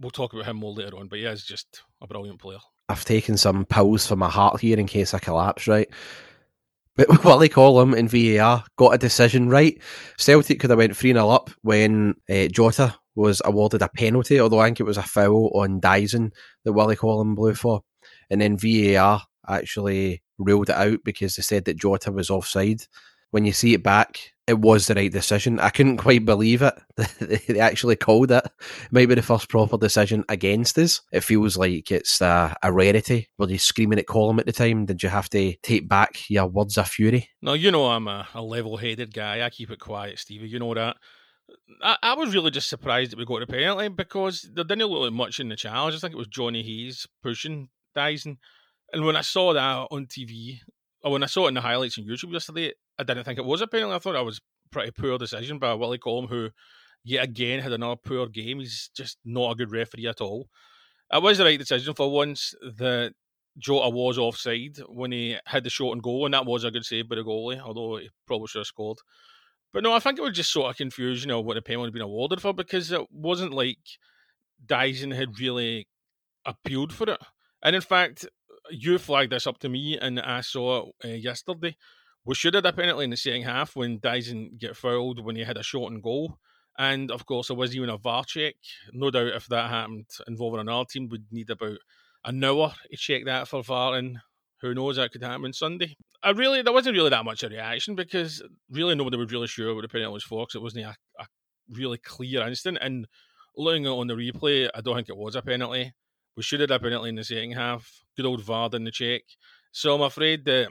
we'll 0.00 0.10
talk 0.10 0.32
about 0.32 0.46
him 0.46 0.56
more 0.56 0.72
later 0.72 0.96
on, 0.96 1.08
but 1.08 1.18
he 1.18 1.24
is 1.24 1.44
just 1.44 1.82
a 2.02 2.06
brilliant 2.06 2.40
player. 2.40 2.58
I've 2.88 3.04
taken 3.04 3.36
some 3.36 3.64
pills 3.64 4.06
for 4.06 4.16
my 4.16 4.28
heart 4.28 4.60
here 4.60 4.78
in 4.78 4.86
case 4.86 5.14
I 5.14 5.18
collapse, 5.18 5.66
right? 5.66 5.88
But 6.96 7.24
Willie 7.24 7.48
Collum 7.48 7.92
in 7.92 8.06
VAR 8.06 8.62
got 8.76 8.94
a 8.94 8.98
decision 8.98 9.48
right. 9.48 9.82
Celtic 10.16 10.60
could 10.60 10.70
have 10.70 10.78
went 10.78 10.96
3 10.96 11.12
0 11.12 11.28
up 11.28 11.50
when 11.62 12.14
uh, 12.30 12.46
Jota 12.46 12.94
was 13.16 13.42
awarded 13.44 13.82
a 13.82 13.88
penalty, 13.88 14.38
although 14.38 14.60
I 14.60 14.66
think 14.66 14.78
it 14.78 14.84
was 14.84 14.96
a 14.96 15.02
foul 15.02 15.50
on 15.56 15.80
Daizen 15.80 16.30
that 16.64 16.72
Willie 16.72 16.94
Collum 16.94 17.34
blew 17.34 17.56
for. 17.56 17.82
And 18.30 18.40
then 18.40 18.56
VAR 18.56 19.22
actually 19.48 20.22
ruled 20.38 20.70
it 20.70 20.76
out 20.76 21.00
because 21.04 21.34
they 21.34 21.42
said 21.42 21.64
that 21.64 21.78
Jota 21.78 22.12
was 22.12 22.30
offside. 22.30 22.82
When 23.32 23.44
you 23.44 23.52
see 23.52 23.74
it 23.74 23.82
back, 23.82 24.33
it 24.46 24.58
was 24.58 24.86
the 24.86 24.94
right 24.94 25.10
decision. 25.10 25.58
I 25.58 25.70
couldn't 25.70 25.96
quite 25.96 26.24
believe 26.24 26.62
it. 26.62 26.74
they 27.20 27.58
actually 27.58 27.96
called 27.96 28.30
it. 28.30 28.44
it. 28.44 28.52
Might 28.90 29.08
be 29.08 29.14
the 29.14 29.22
first 29.22 29.48
proper 29.48 29.78
decision 29.78 30.24
against 30.28 30.78
us. 30.78 31.00
It 31.12 31.20
feels 31.20 31.56
like 31.56 31.90
it's 31.90 32.20
a, 32.20 32.54
a 32.62 32.72
rarity. 32.72 33.28
Were 33.38 33.48
you 33.48 33.58
screaming 33.58 33.98
at 33.98 34.06
Collum 34.06 34.38
at 34.38 34.46
the 34.46 34.52
time? 34.52 34.86
Did 34.86 35.02
you 35.02 35.08
have 35.08 35.30
to 35.30 35.54
take 35.62 35.88
back 35.88 36.28
your 36.28 36.46
words 36.46 36.76
of 36.76 36.88
fury? 36.88 37.30
No, 37.40 37.54
you 37.54 37.70
know 37.70 37.86
I'm 37.86 38.06
a, 38.06 38.28
a 38.34 38.42
level-headed 38.42 39.14
guy. 39.14 39.44
I 39.44 39.50
keep 39.50 39.70
it 39.70 39.80
quiet, 39.80 40.18
Stevie. 40.18 40.48
You 40.48 40.58
know 40.58 40.74
that. 40.74 40.96
I, 41.82 41.96
I, 42.02 42.14
was 42.14 42.34
really 42.34 42.50
just 42.50 42.68
surprised 42.68 43.12
that 43.12 43.18
we 43.18 43.24
got 43.24 43.40
the 43.40 43.46
penalty 43.46 43.88
because 43.88 44.48
there 44.52 44.64
didn't 44.64 44.86
look 44.86 45.02
like 45.02 45.12
much 45.12 45.40
in 45.40 45.48
the 45.48 45.56
challenge. 45.56 45.94
I 45.94 45.98
think 45.98 46.14
it 46.14 46.18
was 46.18 46.26
Johnny 46.26 46.62
Hayes 46.62 47.06
pushing 47.22 47.68
Daizen. 47.96 48.36
And 48.92 49.04
when 49.04 49.16
I 49.16 49.22
saw 49.22 49.52
that 49.52 49.88
on 49.90 50.06
TV, 50.06 50.58
or 51.02 51.12
when 51.12 51.22
I 51.22 51.26
saw 51.26 51.44
it 51.44 51.48
in 51.48 51.54
the 51.54 51.60
highlights 51.60 51.98
on 51.98 52.04
YouTube 52.04 52.32
yesterday, 52.32 52.72
I 52.98 53.02
didn't 53.02 53.24
think 53.24 53.38
it 53.38 53.44
was 53.44 53.60
a 53.60 53.66
penalty. 53.66 53.94
I 53.94 53.98
thought 53.98 54.12
that 54.12 54.24
was 54.24 54.40
pretty 54.70 54.92
poor 54.92 55.18
decision 55.18 55.58
by 55.58 55.74
Willie 55.74 55.98
Collum, 55.98 56.26
who 56.26 56.50
yet 57.02 57.24
again 57.24 57.60
had 57.60 57.72
another 57.72 58.00
poor 58.02 58.26
game. 58.28 58.60
He's 58.60 58.90
just 58.96 59.18
not 59.24 59.52
a 59.52 59.54
good 59.54 59.72
referee 59.72 60.06
at 60.06 60.20
all. 60.20 60.48
It 61.12 61.22
was 61.22 61.38
the 61.38 61.44
right 61.44 61.58
decision 61.58 61.94
for 61.94 62.10
once 62.10 62.54
that 62.62 63.12
Jota 63.58 63.88
was 63.90 64.18
offside 64.18 64.78
when 64.88 65.12
he 65.12 65.36
had 65.46 65.64
the 65.64 65.70
shot 65.70 65.92
and 65.92 66.02
goal, 66.02 66.24
and 66.24 66.34
that 66.34 66.46
was 66.46 66.64
a 66.64 66.70
good 66.70 66.84
save 66.84 67.08
by 67.08 67.16
the 67.16 67.22
goalie, 67.22 67.60
although 67.60 67.98
he 67.98 68.10
probably 68.26 68.48
should 68.48 68.60
have 68.60 68.66
scored. 68.66 68.98
But 69.72 69.82
no, 69.82 69.92
I 69.92 69.98
think 69.98 70.18
it 70.18 70.22
was 70.22 70.36
just 70.36 70.52
sort 70.52 70.70
of 70.70 70.76
confusion 70.76 71.30
of 71.30 71.44
what 71.44 71.54
the 71.54 71.62
penalty 71.62 71.88
had 71.88 71.92
been 71.92 72.02
awarded 72.02 72.40
for 72.40 72.54
because 72.54 72.90
it 72.92 73.02
wasn't 73.10 73.52
like 73.52 73.78
Daizen 74.64 75.14
had 75.14 75.38
really 75.38 75.88
appealed 76.44 76.92
for 76.92 77.10
it. 77.10 77.20
And 77.62 77.74
in 77.74 77.82
fact, 77.82 78.26
you 78.70 78.98
flagged 78.98 79.32
this 79.32 79.46
up 79.46 79.58
to 79.58 79.68
me, 79.68 79.98
and 79.98 80.20
I 80.20 80.40
saw 80.40 80.86
it 80.86 80.94
uh, 81.04 81.08
yesterday 81.08 81.76
we 82.26 82.34
should 82.34 82.54
have 82.54 82.64
had 82.64 82.74
a 82.74 82.76
penalty 82.76 83.04
in 83.04 83.10
the 83.10 83.16
second 83.16 83.42
half 83.42 83.76
when 83.76 83.98
Daizen 83.98 84.58
get 84.58 84.76
fouled 84.76 85.24
when 85.24 85.36
he 85.36 85.44
had 85.44 85.58
a 85.58 85.62
shot 85.62 85.92
and 85.92 86.02
goal. 86.02 86.38
And 86.78 87.10
of 87.10 87.26
course, 87.26 87.48
there 87.48 87.56
was 87.56 87.76
even 87.76 87.90
a 87.90 87.98
VAR 87.98 88.24
check. 88.24 88.54
No 88.92 89.10
doubt 89.10 89.28
if 89.28 89.46
that 89.48 89.70
happened 89.70 90.06
involving 90.26 90.60
another 90.60 90.86
team, 90.90 91.08
we'd 91.08 91.30
need 91.30 91.50
about 91.50 91.78
an 92.24 92.42
hour 92.42 92.74
to 92.90 92.96
check 92.96 93.26
that 93.26 93.46
for 93.46 93.62
VAR. 93.62 93.96
And 93.96 94.18
who 94.60 94.74
knows, 94.74 94.96
that 94.96 95.12
could 95.12 95.22
happen 95.22 95.44
on 95.44 95.52
Sunday. 95.52 95.94
I 96.22 96.30
really, 96.30 96.62
there 96.62 96.72
wasn't 96.72 96.96
really 96.96 97.10
that 97.10 97.24
much 97.24 97.42
of 97.42 97.52
a 97.52 97.54
reaction 97.54 97.94
because 97.94 98.42
really 98.70 98.94
nobody 98.94 99.18
was 99.18 99.30
really 99.30 99.46
sure 99.46 99.74
what 99.74 99.82
the 99.82 99.88
penalty 99.88 100.12
was 100.12 100.24
for 100.24 100.44
because 100.44 100.56
it 100.56 100.62
wasn't 100.62 100.86
a, 100.86 100.96
a 101.20 101.26
really 101.70 101.98
clear 101.98 102.46
instant. 102.46 102.78
And 102.80 103.06
looking 103.56 103.86
on 103.86 104.06
the 104.06 104.14
replay, 104.14 104.68
I 104.74 104.80
don't 104.80 104.96
think 104.96 105.10
it 105.10 105.16
was 105.16 105.36
a 105.36 105.42
penalty. 105.42 105.92
We 106.36 106.42
should 106.42 106.60
have 106.60 106.70
had 106.70 106.80
a 106.80 106.82
penalty 106.82 107.10
in 107.10 107.16
the 107.16 107.24
second 107.24 107.52
half. 107.52 108.02
Good 108.16 108.26
old 108.26 108.42
VAR 108.42 108.70
did 108.70 108.84
the 108.84 108.90
check. 108.90 109.22
So 109.70 109.94
I'm 109.94 110.02
afraid 110.02 110.44
that 110.46 110.68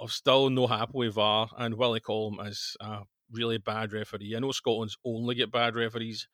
I'm 0.00 0.08
still 0.08 0.50
no 0.50 0.66
happy 0.66 0.92
with 0.94 1.14
VAR, 1.14 1.48
and 1.58 1.74
Willie 1.74 2.00
Collum 2.00 2.40
is 2.46 2.76
a 2.80 3.00
really 3.30 3.58
bad 3.58 3.92
referee. 3.92 4.34
I 4.34 4.40
know 4.40 4.52
Scotland's 4.52 4.96
only 5.04 5.34
get 5.34 5.52
bad 5.52 5.74
referees, 5.76 6.26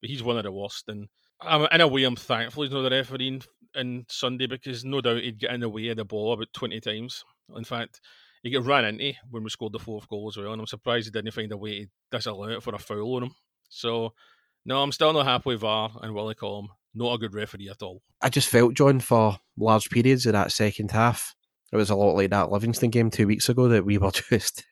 but 0.00 0.10
he's 0.10 0.22
one 0.22 0.36
of 0.36 0.44
the 0.44 0.52
worst. 0.52 0.88
And 0.88 1.08
I'm, 1.40 1.66
in 1.70 1.80
a 1.80 1.88
way, 1.88 2.04
I'm 2.04 2.16
thankful 2.16 2.64
he's 2.64 2.72
not 2.72 2.82
the 2.82 2.90
referee 2.90 3.40
in 3.74 4.06
Sunday 4.08 4.46
because 4.46 4.84
no 4.84 5.00
doubt 5.00 5.22
he'd 5.22 5.38
get 5.38 5.52
in 5.52 5.60
the 5.60 5.68
way 5.68 5.88
of 5.88 5.96
the 5.96 6.04
ball 6.04 6.32
about 6.32 6.52
20 6.52 6.80
times. 6.80 7.24
In 7.56 7.64
fact, 7.64 8.00
he 8.42 8.50
got 8.50 8.64
ran 8.64 8.84
into 8.84 9.12
when 9.30 9.42
we 9.42 9.50
scored 9.50 9.72
the 9.72 9.78
fourth 9.78 10.08
goal 10.08 10.28
as 10.28 10.36
well, 10.36 10.52
and 10.52 10.60
I'm 10.60 10.66
surprised 10.66 11.06
he 11.06 11.10
didn't 11.10 11.32
find 11.32 11.52
a 11.52 11.56
way 11.56 11.84
to 11.84 11.90
disallow 12.10 12.48
it 12.48 12.62
for 12.62 12.74
a 12.74 12.78
foul 12.78 13.16
on 13.16 13.24
him. 13.24 13.34
So 13.68 14.12
No, 14.66 14.82
I'm 14.82 14.92
still 14.92 15.12
not 15.12 15.26
happy 15.26 15.50
with 15.50 15.60
VAR 15.60 15.90
and 16.02 16.14
Willie 16.14 16.34
Collum. 16.34 16.68
Not 16.94 17.14
a 17.14 17.18
good 17.18 17.34
referee 17.34 17.68
at 17.68 17.82
all. 17.82 18.02
I 18.22 18.30
just 18.30 18.48
felt, 18.48 18.74
John, 18.74 19.00
for 19.00 19.38
large 19.58 19.90
periods 19.90 20.26
of 20.26 20.32
that 20.32 20.52
second 20.52 20.92
half, 20.92 21.34
it 21.72 21.76
was 21.76 21.90
a 21.90 21.96
lot 21.96 22.14
like 22.14 22.30
that 22.30 22.50
Livingston 22.50 22.90
game 22.90 23.10
two 23.10 23.26
weeks 23.26 23.48
ago 23.48 23.68
that 23.68 23.84
we 23.84 23.98
were 23.98 24.10
just 24.30 24.64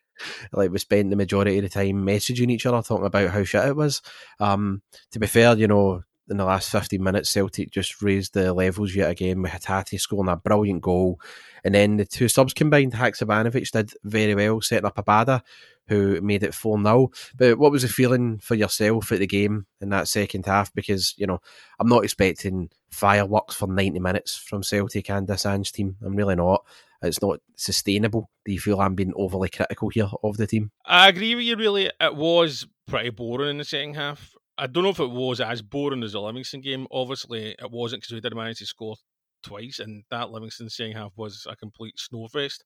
like 0.52 0.70
we 0.70 0.78
spent 0.78 1.10
the 1.10 1.16
majority 1.16 1.58
of 1.58 1.64
the 1.64 1.68
time 1.68 2.06
messaging 2.06 2.50
each 2.50 2.66
other 2.66 2.82
talking 2.82 3.06
about 3.06 3.30
how 3.30 3.44
shit 3.44 3.66
it 3.66 3.76
was. 3.76 4.02
Um, 4.38 4.82
to 5.12 5.18
be 5.18 5.26
fair, 5.26 5.56
you 5.56 5.68
know, 5.68 6.02
in 6.32 6.38
the 6.38 6.44
last 6.44 6.70
15 6.70 7.00
minutes, 7.00 7.30
Celtic 7.30 7.70
just 7.70 8.02
raised 8.02 8.34
the 8.34 8.52
levels 8.52 8.94
yet 8.94 9.10
again 9.10 9.40
with 9.42 9.52
Hatate 9.52 10.00
scoring 10.00 10.28
a 10.28 10.36
brilliant 10.36 10.82
goal. 10.82 11.20
And 11.62 11.74
then 11.74 11.98
the 11.98 12.04
two 12.04 12.26
subs 12.26 12.54
combined, 12.54 12.94
Haksabanovic 12.94 13.70
did 13.70 13.92
very 14.02 14.34
well, 14.34 14.60
setting 14.60 14.86
up 14.86 14.96
Abada, 14.96 15.42
who 15.86 16.20
made 16.20 16.42
it 16.42 16.54
4 16.54 16.82
0. 16.82 17.10
But 17.36 17.58
what 17.58 17.70
was 17.70 17.82
the 17.82 17.88
feeling 17.88 18.38
for 18.38 18.54
yourself 18.54 19.12
at 19.12 19.20
the 19.20 19.26
game 19.26 19.66
in 19.80 19.90
that 19.90 20.08
second 20.08 20.46
half? 20.46 20.74
Because, 20.74 21.14
you 21.16 21.26
know, 21.26 21.38
I'm 21.78 21.88
not 21.88 22.02
expecting 22.02 22.70
fireworks 22.90 23.54
for 23.54 23.68
90 23.68 24.00
minutes 24.00 24.36
from 24.36 24.62
Celtic 24.62 25.10
and 25.10 25.28
this 25.28 25.46
Ange 25.46 25.70
team. 25.70 25.96
I'm 26.04 26.16
really 26.16 26.34
not. 26.34 26.64
It's 27.02 27.20
not 27.20 27.40
sustainable. 27.56 28.30
Do 28.44 28.52
you 28.52 28.60
feel 28.60 28.80
I'm 28.80 28.94
being 28.94 29.12
overly 29.16 29.50
critical 29.50 29.88
here 29.90 30.08
of 30.22 30.36
the 30.36 30.46
team? 30.46 30.70
I 30.86 31.08
agree 31.08 31.34
with 31.34 31.44
you, 31.44 31.56
really. 31.56 31.90
It 32.00 32.16
was 32.16 32.66
pretty 32.86 33.10
boring 33.10 33.50
in 33.50 33.58
the 33.58 33.64
second 33.64 33.94
half. 33.94 34.34
I 34.58 34.66
don't 34.66 34.84
know 34.84 34.90
if 34.90 35.00
it 35.00 35.10
was 35.10 35.40
as 35.40 35.62
boring 35.62 36.02
as 36.02 36.12
the 36.12 36.20
Livingston 36.20 36.60
game. 36.60 36.86
Obviously, 36.90 37.56
it 37.58 37.70
wasn't 37.70 38.02
because 38.02 38.12
we 38.12 38.20
did 38.20 38.34
manage 38.34 38.58
to 38.58 38.66
score 38.66 38.96
twice, 39.42 39.78
and 39.78 40.04
that 40.10 40.30
Livingston 40.30 40.68
second 40.68 40.96
half 40.96 41.12
was 41.16 41.46
a 41.48 41.56
complete 41.56 41.96
snowfest. 41.96 42.58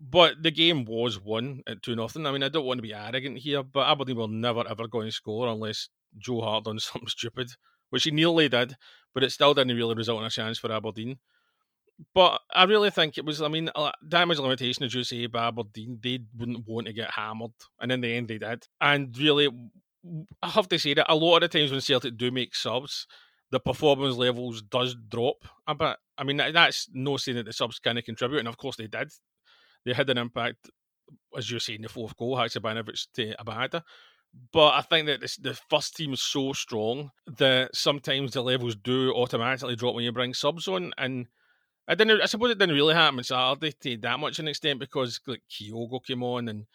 But 0.00 0.42
the 0.42 0.50
game 0.50 0.84
was 0.84 1.20
won 1.20 1.62
at 1.68 1.82
2 1.82 1.94
nothing. 1.94 2.26
I 2.26 2.32
mean, 2.32 2.42
I 2.42 2.48
don't 2.48 2.66
want 2.66 2.78
to 2.78 2.82
be 2.82 2.94
arrogant 2.94 3.38
here, 3.38 3.62
but 3.62 3.88
Aberdeen 3.88 4.16
were 4.16 4.28
never 4.28 4.64
ever 4.68 4.88
going 4.88 5.06
to 5.06 5.12
score 5.12 5.46
unless 5.46 5.88
Joe 6.18 6.40
Hart 6.40 6.64
done 6.64 6.78
something 6.80 7.08
stupid, 7.08 7.50
which 7.90 8.04
he 8.04 8.10
nearly 8.10 8.48
did, 8.48 8.76
but 9.12 9.22
it 9.22 9.30
still 9.30 9.54
didn't 9.54 9.76
really 9.76 9.94
result 9.94 10.20
in 10.20 10.26
a 10.26 10.30
chance 10.30 10.58
for 10.58 10.72
Aberdeen. 10.72 11.18
But 12.12 12.40
I 12.52 12.64
really 12.64 12.90
think 12.90 13.18
it 13.18 13.24
was, 13.24 13.40
I 13.40 13.46
mean, 13.46 13.70
damage 14.08 14.40
limitation, 14.40 14.84
as 14.84 14.94
you 14.94 15.04
say, 15.04 15.26
by 15.26 15.46
Aberdeen, 15.46 16.00
they 16.02 16.18
wouldn't 16.36 16.66
want 16.66 16.88
to 16.88 16.92
get 16.92 17.12
hammered. 17.12 17.52
And 17.78 17.92
in 17.92 18.00
the 18.00 18.16
end, 18.16 18.26
they 18.26 18.38
did. 18.38 18.66
And 18.80 19.16
really, 19.16 19.48
I 20.42 20.48
have 20.50 20.68
to 20.68 20.78
say 20.78 20.94
that 20.94 21.10
a 21.10 21.14
lot 21.14 21.42
of 21.42 21.50
the 21.50 21.58
times 21.58 21.70
when 21.70 21.80
Celtic 21.80 22.16
do 22.16 22.30
make 22.30 22.54
subs, 22.54 23.06
the 23.50 23.60
performance 23.60 24.16
levels 24.16 24.62
does 24.62 24.96
drop 25.08 25.36
a 25.66 25.74
bit. 25.74 25.96
I 26.18 26.24
mean, 26.24 26.36
that's 26.36 26.88
no 26.92 27.16
saying 27.16 27.36
that 27.36 27.46
the 27.46 27.52
subs 27.52 27.78
kind 27.78 27.98
of 27.98 28.04
contribute, 28.04 28.38
and 28.38 28.48
of 28.48 28.56
course 28.56 28.76
they 28.76 28.86
did. 28.86 29.12
They 29.84 29.92
had 29.92 30.10
an 30.10 30.18
impact, 30.18 30.70
as 31.36 31.50
you're 31.50 31.60
saying, 31.60 31.82
the 31.82 31.88
fourth 31.88 32.16
goal, 32.16 32.36
Haksabanovic 32.36 33.06
to 33.14 33.34
Abada. 33.36 33.82
But 34.52 34.74
I 34.74 34.80
think 34.80 35.06
that 35.06 35.20
this, 35.20 35.36
the 35.36 35.54
first 35.70 35.96
team 35.96 36.12
is 36.12 36.20
so 36.20 36.52
strong 36.52 37.10
that 37.38 37.74
sometimes 37.74 38.32
the 38.32 38.42
levels 38.42 38.74
do 38.74 39.12
automatically 39.14 39.76
drop 39.76 39.94
when 39.94 40.04
you 40.04 40.12
bring 40.12 40.34
subs 40.34 40.66
on. 40.66 40.92
And 40.98 41.28
I 41.86 41.94
didn't. 41.94 42.20
I 42.20 42.26
suppose 42.26 42.50
it 42.50 42.58
didn't 42.58 42.74
really 42.74 42.94
happen 42.94 43.18
on 43.18 43.24
Saturday 43.24 43.72
to 43.82 43.96
that 43.98 44.18
much 44.18 44.38
an 44.38 44.48
extent 44.48 44.80
because 44.80 45.20
like 45.26 45.42
Kyogo 45.50 46.04
came 46.04 46.22
on 46.22 46.48
and 46.48 46.66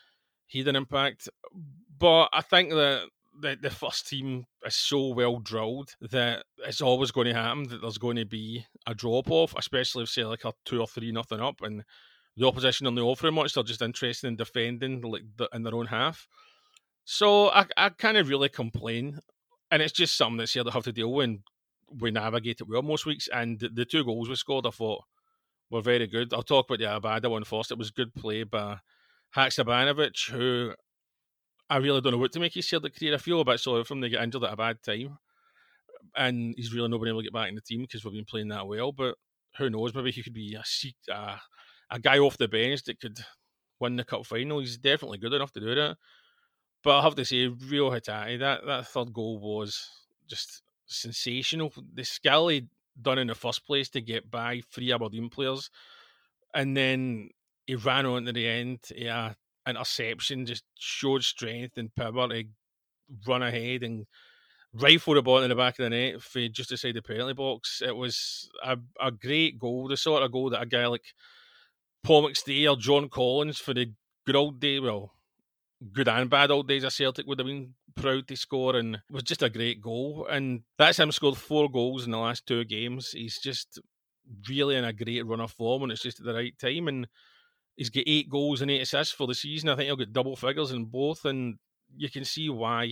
he 0.45 0.59
had 0.59 0.69
an 0.69 0.75
impact. 0.77 1.27
But 1.97 2.29
I 2.31 2.41
think 2.41 2.69
that 2.69 3.09
the, 3.39 3.57
the 3.61 3.69
first 3.69 4.07
team 4.07 4.45
is 4.65 4.75
so 4.75 5.13
well 5.13 5.39
drilled 5.39 5.95
that 6.01 6.43
it's 6.59 6.81
always 6.81 7.11
going 7.11 7.27
to 7.27 7.33
happen 7.33 7.67
that 7.69 7.81
there's 7.81 7.97
going 7.97 8.17
to 8.17 8.25
be 8.25 8.65
a 8.85 8.93
drop 8.93 9.29
off, 9.31 9.53
especially 9.57 10.03
if 10.03 10.09
say 10.09 10.25
like 10.25 10.45
a 10.45 10.53
two 10.65 10.79
or 10.79 10.87
three 10.87 11.11
nothing 11.11 11.39
up 11.39 11.61
and 11.61 11.83
the 12.37 12.47
opposition 12.47 12.87
on 12.87 12.95
the 12.95 13.01
offering 13.01 13.33
much. 13.33 13.53
They're 13.53 13.63
just 13.63 13.81
interested 13.81 14.27
in 14.27 14.35
defending 14.35 15.01
like 15.01 15.23
the, 15.37 15.49
in 15.53 15.63
their 15.63 15.75
own 15.75 15.87
half. 15.87 16.27
So 17.03 17.49
I 17.49 17.65
I 17.75 17.89
kind 17.89 18.17
of 18.17 18.29
really 18.29 18.49
complain, 18.49 19.19
and 19.71 19.81
it's 19.81 19.93
just 19.93 20.15
something 20.15 20.37
that's 20.37 20.53
here 20.53 20.63
to 20.63 20.71
have 20.71 20.83
to 20.83 20.91
deal 20.91 21.11
with. 21.11 21.25
And 21.25 21.39
we 21.99 22.11
navigate 22.11 22.61
it 22.61 22.67
well 22.69 22.81
most 22.81 23.05
weeks. 23.05 23.27
And 23.33 23.59
the, 23.59 23.69
the 23.69 23.85
two 23.85 24.03
goals 24.03 24.29
we 24.29 24.35
scored, 24.35 24.67
I 24.67 24.69
thought 24.69 25.03
were 25.69 25.81
very 25.81 26.07
good. 26.07 26.33
I'll 26.33 26.43
talk 26.43 26.69
about 26.69 26.79
the 26.79 26.85
Abada 26.85 27.29
one 27.29 27.43
first. 27.43 27.71
It 27.71 27.77
was 27.77 27.91
good 27.91 28.13
play 28.13 28.43
by 28.43 28.77
Haksabanovic, 29.35 30.29
who 30.31 30.73
I 31.69 31.77
really 31.77 32.01
don't 32.01 32.13
know 32.13 32.17
what 32.17 32.31
to 32.33 32.39
make 32.39 32.53
his 32.53 32.67
Celtic 32.67 32.97
career. 32.97 33.13
I 33.13 33.17
feel 33.17 33.41
a 33.41 33.45
bit 33.45 33.59
sorry 33.59 33.83
for 33.83 33.93
him 33.93 34.01
to 34.01 34.09
get 34.09 34.23
injured 34.23 34.43
at 34.43 34.53
a 34.53 34.57
bad 34.57 34.81
time. 34.81 35.17
And 36.15 36.53
he's 36.57 36.73
really 36.73 36.89
not 36.89 36.99
been 36.99 37.09
able 37.09 37.19
to 37.19 37.25
get 37.25 37.33
back 37.33 37.49
in 37.49 37.55
the 37.55 37.61
team 37.61 37.81
because 37.81 38.03
we've 38.03 38.13
been 38.13 38.25
playing 38.25 38.47
that 38.47 38.67
well. 38.67 38.91
But 38.91 39.15
who 39.57 39.69
knows? 39.69 39.93
Maybe 39.93 40.11
he 40.11 40.23
could 40.23 40.33
be 40.33 40.55
a, 40.55 40.63
a, 41.13 41.41
a 41.91 41.99
guy 41.99 42.17
off 42.17 42.37
the 42.37 42.47
bench 42.47 42.83
that 42.83 42.99
could 42.99 43.19
win 43.79 43.95
the 43.95 44.03
cup 44.03 44.25
final. 44.25 44.59
He's 44.59 44.77
definitely 44.77 45.19
good 45.19 45.33
enough 45.33 45.51
to 45.53 45.59
do 45.59 45.75
that. 45.75 45.97
But 46.83 46.99
I 46.99 47.01
have 47.03 47.15
to 47.15 47.25
say, 47.25 47.47
Reo 47.47 47.91
Hatate, 47.91 48.39
that, 48.39 48.65
that 48.65 48.87
third 48.87 49.13
goal 49.13 49.39
was 49.39 49.87
just 50.27 50.61
sensational. 50.85 51.73
The 51.93 52.05
skill 52.05 52.47
he 52.47 52.67
done 53.01 53.19
in 53.19 53.27
the 53.27 53.35
first 53.35 53.65
place 53.65 53.89
to 53.89 54.01
get 54.01 54.31
by 54.31 54.61
three 54.73 54.91
Aberdeen 54.91 55.29
players, 55.29 55.69
and 56.53 56.75
then 56.75 57.29
he 57.67 57.75
ran 57.75 58.05
on 58.05 58.25
to 58.25 58.33
the 58.33 58.47
end. 58.47 58.79
Yeah, 58.95 59.33
interception 59.69 60.45
just 60.45 60.63
showed 60.77 61.23
strength 61.23 61.77
and 61.77 61.93
power 61.95 62.27
to 62.29 62.43
run 63.27 63.43
ahead 63.43 63.83
and 63.83 64.05
rifle 64.73 65.15
the 65.15 65.21
ball 65.21 65.41
in 65.41 65.49
the 65.49 65.55
back 65.55 65.79
of 65.79 65.83
the 65.83 65.89
net 65.89 66.21
for 66.21 66.39
eh, 66.39 66.47
just 66.51 66.71
inside 66.71 66.95
the 66.95 67.01
penalty 67.01 67.33
box. 67.33 67.81
It 67.85 67.95
was 67.95 68.49
a, 68.63 68.77
a 68.99 69.11
great 69.11 69.59
goal, 69.59 69.87
the 69.87 69.97
sort 69.97 70.23
of 70.23 70.31
goal 70.31 70.49
that 70.51 70.61
a 70.61 70.65
guy 70.65 70.85
like 70.87 71.13
Paul 72.03 72.29
McStay 72.29 72.71
or 72.71 72.77
John 72.77 73.09
Collins 73.09 73.57
for 73.57 73.73
the 73.73 73.91
good 74.25 74.35
old 74.35 74.59
day, 74.59 74.79
well, 74.79 75.13
good 75.93 76.07
and 76.07 76.29
bad 76.29 76.51
old 76.51 76.67
days 76.67 76.83
of 76.83 76.93
Celtic 76.93 77.25
would 77.25 77.39
have 77.39 77.47
been 77.47 77.73
proud 77.95 78.27
to 78.27 78.35
score 78.35 78.75
and 78.75 78.95
it 78.95 79.01
was 79.09 79.23
just 79.23 79.43
a 79.43 79.49
great 79.49 79.81
goal. 79.81 80.27
And 80.29 80.61
that's 80.77 80.99
him 80.99 81.11
scored 81.11 81.37
four 81.37 81.69
goals 81.69 82.05
in 82.05 82.11
the 82.11 82.17
last 82.17 82.45
two 82.45 82.63
games. 82.65 83.11
He's 83.11 83.39
just 83.39 83.79
really 84.47 84.75
in 84.75 84.83
a 84.83 84.93
great 84.93 85.25
run 85.25 85.41
of 85.41 85.51
form 85.51 85.83
and 85.83 85.91
it's 85.91 86.03
just 86.03 86.19
at 86.19 86.25
the 86.25 86.33
right 86.33 86.57
time. 86.59 86.87
And 86.87 87.07
he's 87.79 87.89
got 87.89 88.03
eight 88.07 88.29
goals 88.29 88.61
and 88.61 88.69
eight 88.69 88.81
assists 88.81 89.13
for 89.13 89.25
the 89.25 89.33
season. 89.33 89.69
I 89.69 89.75
think 89.75 89.85
he'll 89.85 89.95
get 89.95 90.11
double 90.11 90.35
figures 90.35 90.71
in 90.71 90.83
both. 90.83 91.23
And 91.23 91.57
you 91.95 92.09
can 92.09 92.25
see 92.25 92.49
why 92.49 92.91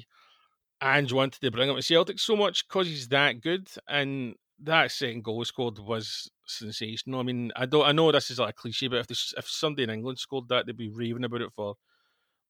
Ange 0.82 1.12
wanted 1.12 1.42
to 1.42 1.52
bring 1.52 1.70
him 1.70 1.76
to 1.76 1.82
Celtic 1.82 2.20
so 2.20 2.38
much 2.38 2.66
because 2.66 2.88
he's 2.88 3.10
that 3.10 3.42
good. 3.42 3.68
And 3.90 4.36
that 4.64 4.92
second 4.92 5.26
goal 5.26 5.44
scored 5.44 5.78
was 5.78 6.32
sensational. 6.46 7.20
I 7.20 7.24
mean, 7.24 7.52
I 7.58 7.66
don't. 7.66 7.86
I 7.86 7.92
know 7.92 8.14
this 8.14 8.32
is 8.32 8.40
like 8.40 8.52
a 8.52 8.54
cliche, 8.54 8.88
but 8.88 9.00
if 9.00 9.08
this, 9.08 9.34
if 9.38 9.50
somebody 9.50 9.84
in 9.84 9.90
England 9.90 10.20
scored 10.20 10.48
that, 10.48 10.66
they'd 10.66 10.78
be 10.78 10.90
raving 10.90 11.26
about 11.26 11.42
it 11.42 11.52
for 11.54 11.76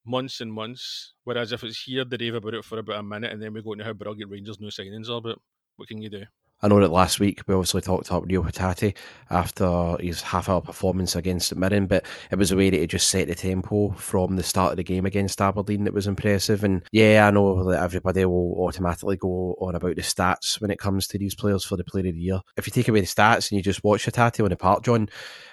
months 0.06 0.40
and 0.40 0.52
months. 0.52 1.14
Whereas 1.24 1.50
if 1.50 1.64
it's 1.64 1.82
here, 1.82 2.04
they 2.04 2.16
rave 2.18 2.36
about 2.36 2.54
it 2.54 2.64
for 2.64 2.78
about 2.78 3.00
a 3.00 3.02
minute, 3.02 3.32
and 3.32 3.42
then 3.42 3.52
we 3.52 3.62
go 3.62 3.72
into 3.72 3.84
how 3.84 3.94
brilliant 3.94 4.30
Rangers' 4.30 4.60
new 4.60 4.68
signings 4.68 5.10
are. 5.10 5.20
But 5.20 5.38
what 5.74 5.88
can 5.88 6.00
you 6.00 6.08
do? 6.08 6.22
I 6.60 6.66
know 6.66 6.80
that 6.80 6.90
last 6.90 7.20
week 7.20 7.42
we 7.46 7.54
obviously 7.54 7.82
talked 7.82 8.08
about 8.08 8.26
Reo 8.26 8.42
Hatate 8.42 8.96
after 9.30 9.96
his 10.00 10.22
half 10.22 10.48
hour 10.48 10.60
performance 10.60 11.14
against 11.14 11.54
Mirren, 11.54 11.86
but 11.86 12.04
it 12.32 12.36
was 12.36 12.50
a 12.50 12.56
way 12.56 12.68
that 12.70 12.80
he 12.80 12.86
just 12.88 13.08
set 13.08 13.28
the 13.28 13.36
tempo 13.36 13.90
from 13.92 14.34
the 14.34 14.42
start 14.42 14.72
of 14.72 14.76
the 14.78 14.82
game 14.82 15.06
against 15.06 15.40
Aberdeen 15.40 15.84
that 15.84 15.94
was 15.94 16.08
impressive. 16.08 16.64
And 16.64 16.82
yeah, 16.90 17.28
I 17.28 17.30
know 17.30 17.62
that 17.70 17.80
everybody 17.80 18.24
will 18.24 18.56
automatically 18.58 19.16
go 19.16 19.56
on 19.60 19.76
about 19.76 19.94
the 19.94 20.02
stats 20.02 20.60
when 20.60 20.72
it 20.72 20.80
comes 20.80 21.06
to 21.08 21.18
these 21.18 21.36
players 21.36 21.64
for 21.64 21.76
the 21.76 21.84
player 21.84 22.08
of 22.08 22.14
the 22.14 22.20
year. 22.20 22.40
If 22.56 22.66
you 22.66 22.72
take 22.72 22.88
away 22.88 23.00
the 23.00 23.06
stats 23.06 23.52
and 23.52 23.56
you 23.56 23.62
just 23.62 23.84
watch 23.84 24.06
Hatate 24.06 24.42
on 24.42 24.50
the 24.50 24.56
park, 24.56 24.82
John, 24.82 25.08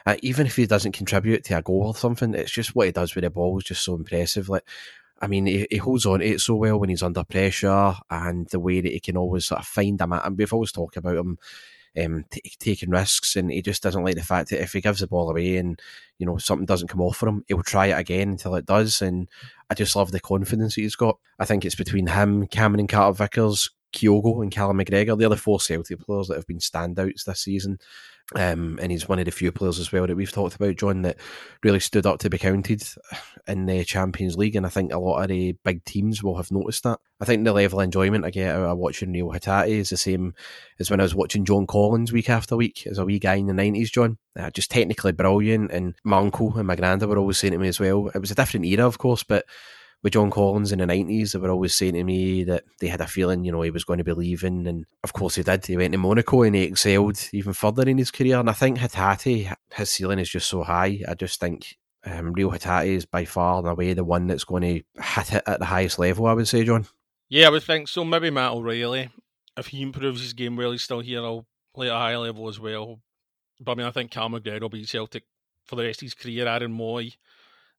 uh, 0.07 0.15
even 0.23 0.47
if 0.47 0.55
he 0.55 0.65
doesn't 0.65 0.93
contribute 0.93 1.43
to 1.45 1.59
a 1.59 1.61
goal 1.61 1.83
or 1.85 1.95
something, 1.95 2.33
it's 2.33 2.51
just 2.51 2.75
what 2.75 2.87
he 2.87 2.91
does 2.91 3.13
with 3.13 3.23
the 3.25 3.29
ball 3.29 3.55
is 3.59 3.63
just 3.65 3.83
so 3.83 3.93
impressive. 3.93 4.49
Like 4.49 4.63
I 5.21 5.27
mean, 5.27 5.45
he, 5.45 5.65
he, 5.71 5.77
holds 5.77 6.05
on 6.05 6.19
to 6.19 6.25
it 6.25 6.41
so 6.41 6.55
well 6.55 6.77
when 6.77 6.89
he's 6.89 7.03
under 7.03 7.23
pressure, 7.23 7.95
and 8.09 8.47
the 8.49 8.59
way 8.59 8.81
that 8.81 8.91
he 8.91 8.99
can 8.99 9.17
always 9.17 9.45
sort 9.45 9.61
of 9.61 9.67
find 9.67 9.99
a 10.01 10.07
man. 10.07 10.21
And 10.23 10.37
we've 10.37 10.53
always 10.53 10.71
talked 10.71 10.97
about 10.97 11.17
him 11.17 11.37
um, 12.03 12.25
t- 12.29 12.41
taking 12.59 12.89
risks, 12.89 13.35
and 13.35 13.51
he 13.51 13.61
just 13.61 13.81
doesn't 13.81 14.03
like 14.03 14.15
the 14.15 14.23
fact 14.23 14.49
that 14.49 14.61
if 14.61 14.73
he 14.73 14.81
gives 14.81 14.99
the 14.99 15.07
ball 15.07 15.29
away 15.29 15.57
and 15.57 15.81
you 16.19 16.25
know 16.25 16.37
something 16.37 16.65
doesn't 16.65 16.89
come 16.89 17.01
off 17.01 17.17
for 17.17 17.29
him, 17.29 17.43
he'll 17.47 17.63
try 17.63 17.87
it 17.87 17.99
again 17.99 18.29
until 18.29 18.55
it 18.55 18.65
does. 18.65 19.01
And 19.01 19.29
I 19.69 19.73
just 19.73 19.95
love 19.95 20.11
the 20.11 20.19
confidence 20.19 20.75
he's 20.75 20.95
got. 20.95 21.17
I 21.39 21.45
think 21.45 21.65
it's 21.65 21.75
between 21.75 22.07
him, 22.07 22.47
Cameron 22.47 22.87
Carter 22.87 23.15
Vickers, 23.15 23.71
Kyogo, 23.93 24.41
and 24.41 24.51
Callum 24.51 24.79
McGregor. 24.79 25.17
They're 25.17 25.29
the 25.29 25.37
four 25.37 25.59
Celtic 25.59 26.01
players 26.01 26.27
that 26.27 26.35
have 26.35 26.47
been 26.47 26.59
standouts 26.59 27.23
this 27.23 27.41
season. 27.41 27.79
Um, 28.33 28.79
and 28.81 28.91
he's 28.91 29.07
one 29.07 29.19
of 29.19 29.25
the 29.25 29.31
few 29.31 29.51
players 29.51 29.77
as 29.77 29.91
well 29.91 30.07
that 30.07 30.15
we've 30.15 30.31
talked 30.31 30.55
about, 30.55 30.77
John, 30.77 31.03
that 31.03 31.17
really 31.63 31.79
stood 31.79 32.07
up 32.07 32.19
to 32.19 32.29
be 32.29 32.39
counted 32.39 32.83
in 33.47 33.67
the 33.67 33.83
Champions 33.83 34.35
League. 34.35 34.55
And 34.55 34.65
I 34.65 34.69
think 34.69 34.91
a 34.91 34.97
lot 34.97 35.21
of 35.21 35.27
the 35.27 35.55
big 35.63 35.85
teams 35.85 36.23
will 36.23 36.37
have 36.37 36.51
noticed 36.51 36.83
that. 36.83 36.99
I 37.21 37.25
think 37.25 37.43
the 37.43 37.53
level 37.53 37.79
of 37.79 37.83
enjoyment 37.83 38.25
I 38.25 38.31
get 38.31 38.55
out 38.55 38.63
of 38.63 38.77
watching 38.79 39.11
Neil 39.11 39.29
Hatate 39.29 39.69
is 39.69 39.91
the 39.91 39.97
same 39.97 40.33
as 40.79 40.89
when 40.89 40.99
I 40.99 41.03
was 41.03 41.13
watching 41.13 41.45
John 41.45 41.67
Collins 41.67 42.11
week 42.11 42.29
after 42.29 42.55
week 42.55 42.87
as 42.87 42.97
a 42.97 43.05
wee 43.05 43.19
guy 43.19 43.35
in 43.35 43.45
the 43.45 43.53
90s, 43.53 43.91
John. 43.91 44.17
Uh, 44.37 44.49
just 44.49 44.71
technically 44.71 45.11
brilliant. 45.11 45.71
And 45.71 45.93
my 46.03 46.17
uncle 46.17 46.57
and 46.57 46.67
my 46.67 46.75
granddad 46.75 47.07
were 47.07 47.19
always 47.19 47.37
saying 47.37 47.53
to 47.53 47.59
me 47.59 47.67
as 47.67 47.79
well, 47.79 48.07
it 48.07 48.19
was 48.19 48.31
a 48.31 48.35
different 48.35 48.65
era, 48.65 48.87
of 48.87 48.97
course, 48.97 49.21
but 49.21 49.45
with 50.05 50.13
John 50.13 50.29
Collins 50.29 50.71
in 50.71 50.77
the 50.77 50.85
nineties, 50.85 51.31
they 51.31 51.39
were 51.39 51.49
always 51.49 51.73
saying 51.73 51.95
to 51.95 52.03
me 52.03 52.43
that 52.43 52.63
they 52.79 52.85
had 52.85 53.01
a 53.01 53.07
feeling, 53.07 53.43
you 53.43 53.51
know, 53.51 53.63
he 53.63 53.71
was 53.71 53.83
going 53.83 53.97
to 53.97 54.03
be 54.03 54.13
leaving, 54.13 54.67
and 54.67 54.85
of 55.03 55.13
course 55.13 55.33
he 55.33 55.41
did. 55.41 55.65
He 55.65 55.75
went 55.75 55.93
to 55.93 55.97
Monaco 55.97 56.43
and 56.43 56.55
he 56.55 56.61
excelled 56.61 57.17
even 57.33 57.53
further 57.53 57.89
in 57.89 57.97
his 57.97 58.11
career. 58.11 58.39
And 58.39 58.47
I 58.47 58.53
think 58.53 58.77
Hatate, 58.77 59.51
his 59.73 59.89
ceiling 59.89 60.19
is 60.19 60.29
just 60.29 60.47
so 60.47 60.61
high. 60.61 61.01
I 61.07 61.15
just 61.15 61.39
think 61.39 61.75
um, 62.05 62.33
Reo 62.33 62.51
Hatate 62.51 62.85
is 62.85 63.07
by 63.07 63.25
far 63.25 63.57
and 63.57 63.67
away 63.67 63.93
the 63.93 64.03
one 64.03 64.27
that's 64.27 64.43
going 64.43 64.61
to 64.61 65.01
hit 65.01 65.33
it 65.33 65.43
at 65.47 65.57
the 65.57 65.65
highest 65.65 65.97
level. 65.97 66.27
I 66.27 66.33
would 66.33 66.47
say, 66.47 66.63
John. 66.63 66.85
Yeah, 67.27 67.47
I 67.47 67.49
would 67.49 67.63
think 67.63 67.87
so. 67.87 68.05
Maybe 68.05 68.29
Matt 68.29 68.51
O'Riley, 68.51 69.09
if 69.57 69.65
he 69.65 69.81
improves 69.81 70.21
his 70.21 70.33
game 70.33 70.55
while 70.55 70.71
he's 70.71 70.83
still 70.83 70.99
here, 70.99 71.23
I'll 71.23 71.47
play 71.73 71.87
at 71.87 71.95
a 71.95 71.97
high 71.97 72.17
level 72.17 72.47
as 72.47 72.59
well. 72.59 72.99
But 73.59 73.71
I 73.71 73.75
mean, 73.75 73.87
I 73.87 73.91
think 73.91 74.11
Cal 74.11 74.29
McGregor 74.29 74.61
will 74.61 74.69
be 74.69 74.85
Celtic 74.85 75.23
for 75.63 75.75
the 75.75 75.83
rest 75.83 76.03
of 76.03 76.05
his 76.05 76.13
career. 76.13 76.47
Aaron 76.47 76.77
Mooy, 76.77 77.15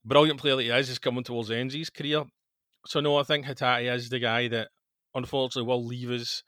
brilliant 0.06 0.40
player 0.40 0.56
that 0.56 0.62
he 0.62 0.70
is, 0.70 0.88
is 0.88 0.98
coming 0.98 1.24
towards 1.24 1.48
the 1.48 1.56
end 1.56 1.70
of 1.70 1.78
his 1.78 1.90
career. 1.90 2.24
So 2.86 3.00
no, 3.00 3.16
I 3.16 3.24
think 3.24 3.44
Hatate 3.44 3.92
is 3.92 4.08
the 4.08 4.18
guy 4.18 4.48
that 4.48 4.68
unfortunately 5.14 5.68
will 5.68 5.84
leave 5.84 6.10
us 6.10 6.42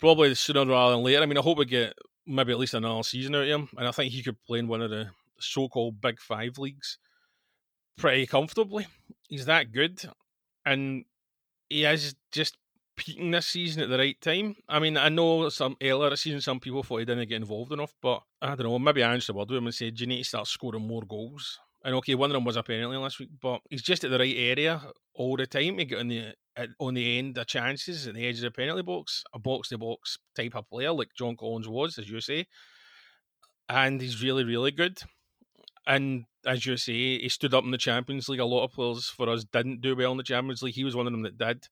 probably 0.00 0.34
sooner 0.34 0.66
rather 0.66 0.96
than 0.96 1.04
later. 1.04 1.22
I 1.22 1.26
mean, 1.26 1.38
I 1.38 1.42
hope 1.42 1.58
we 1.58 1.64
get 1.64 1.94
maybe 2.26 2.52
at 2.52 2.58
least 2.58 2.74
another 2.74 3.02
season 3.02 3.34
out 3.34 3.42
of 3.42 3.48
him, 3.48 3.68
and 3.76 3.86
I 3.86 3.92
think 3.92 4.12
he 4.12 4.22
could 4.22 4.42
play 4.44 4.58
in 4.58 4.68
one 4.68 4.82
of 4.82 4.90
the 4.90 5.10
so-called 5.40 6.00
Big 6.00 6.20
Five 6.20 6.58
leagues 6.58 6.98
pretty 7.96 8.26
comfortably. 8.26 8.86
He's 9.28 9.46
that 9.46 9.72
good, 9.72 10.02
and 10.64 11.04
he 11.68 11.84
is 11.84 12.14
just 12.32 12.56
peaking 12.96 13.30
this 13.30 13.46
season 13.46 13.82
at 13.82 13.88
the 13.88 13.98
right 13.98 14.20
time. 14.20 14.56
I 14.68 14.80
mean, 14.80 14.96
I 14.96 15.08
know 15.08 15.48
some 15.48 15.76
earlier 15.80 16.10
this 16.10 16.22
season 16.22 16.40
some 16.40 16.58
people 16.58 16.82
thought 16.82 16.98
he 16.98 17.04
didn't 17.04 17.28
get 17.28 17.36
involved 17.36 17.72
enough, 17.72 17.94
but 18.02 18.22
I 18.42 18.48
don't 18.48 18.64
know. 18.64 18.78
Maybe 18.78 19.04
I 19.04 19.12
answered 19.12 19.34
the 19.34 19.38
word 19.38 19.50
with 19.50 19.58
him 19.58 19.66
and 19.66 19.74
said, 19.74 19.94
"Do 19.94 20.02
you 20.02 20.08
need 20.08 20.18
to 20.18 20.24
start 20.24 20.46
scoring 20.48 20.86
more 20.86 21.02
goals?" 21.02 21.58
And 21.84 21.94
okay, 21.96 22.14
one 22.14 22.30
of 22.30 22.34
them 22.34 22.44
was 22.44 22.56
a 22.56 22.62
penalty 22.62 22.96
last 22.96 23.20
week, 23.20 23.30
but 23.40 23.60
he's 23.70 23.82
just 23.82 24.04
at 24.04 24.10
the 24.10 24.18
right 24.18 24.34
area 24.36 24.82
all 25.14 25.36
the 25.36 25.46
time. 25.46 25.78
He 25.78 25.84
get 25.84 26.00
on 26.00 26.08
the 26.08 26.34
on 26.80 26.94
the 26.94 27.18
end 27.18 27.38
of 27.38 27.46
chances 27.46 28.08
at 28.08 28.14
the 28.14 28.26
edge 28.26 28.36
of 28.36 28.42
the 28.42 28.50
penalty 28.50 28.82
box, 28.82 29.22
a 29.32 29.38
box 29.38 29.68
to 29.68 29.78
box 29.78 30.18
type 30.34 30.56
of 30.56 30.68
player 30.68 30.92
like 30.92 31.10
John 31.16 31.36
Collins 31.36 31.68
was, 31.68 31.98
as 31.98 32.10
you 32.10 32.20
say. 32.20 32.46
And 33.68 34.00
he's 34.00 34.22
really, 34.22 34.44
really 34.44 34.72
good. 34.72 34.98
And 35.86 36.24
as 36.44 36.66
you 36.66 36.76
say, 36.76 37.18
he 37.18 37.28
stood 37.28 37.54
up 37.54 37.64
in 37.64 37.70
the 37.70 37.78
Champions 37.78 38.28
League. 38.28 38.40
A 38.40 38.44
lot 38.44 38.64
of 38.64 38.72
players 38.72 39.06
for 39.06 39.28
us 39.28 39.44
didn't 39.44 39.80
do 39.80 39.94
well 39.94 40.12
in 40.12 40.18
the 40.18 40.22
Champions 40.22 40.62
League. 40.62 40.74
He 40.74 40.84
was 40.84 40.96
one 40.96 41.06
of 41.06 41.12
them 41.12 41.22
that 41.22 41.38
did. 41.38 41.66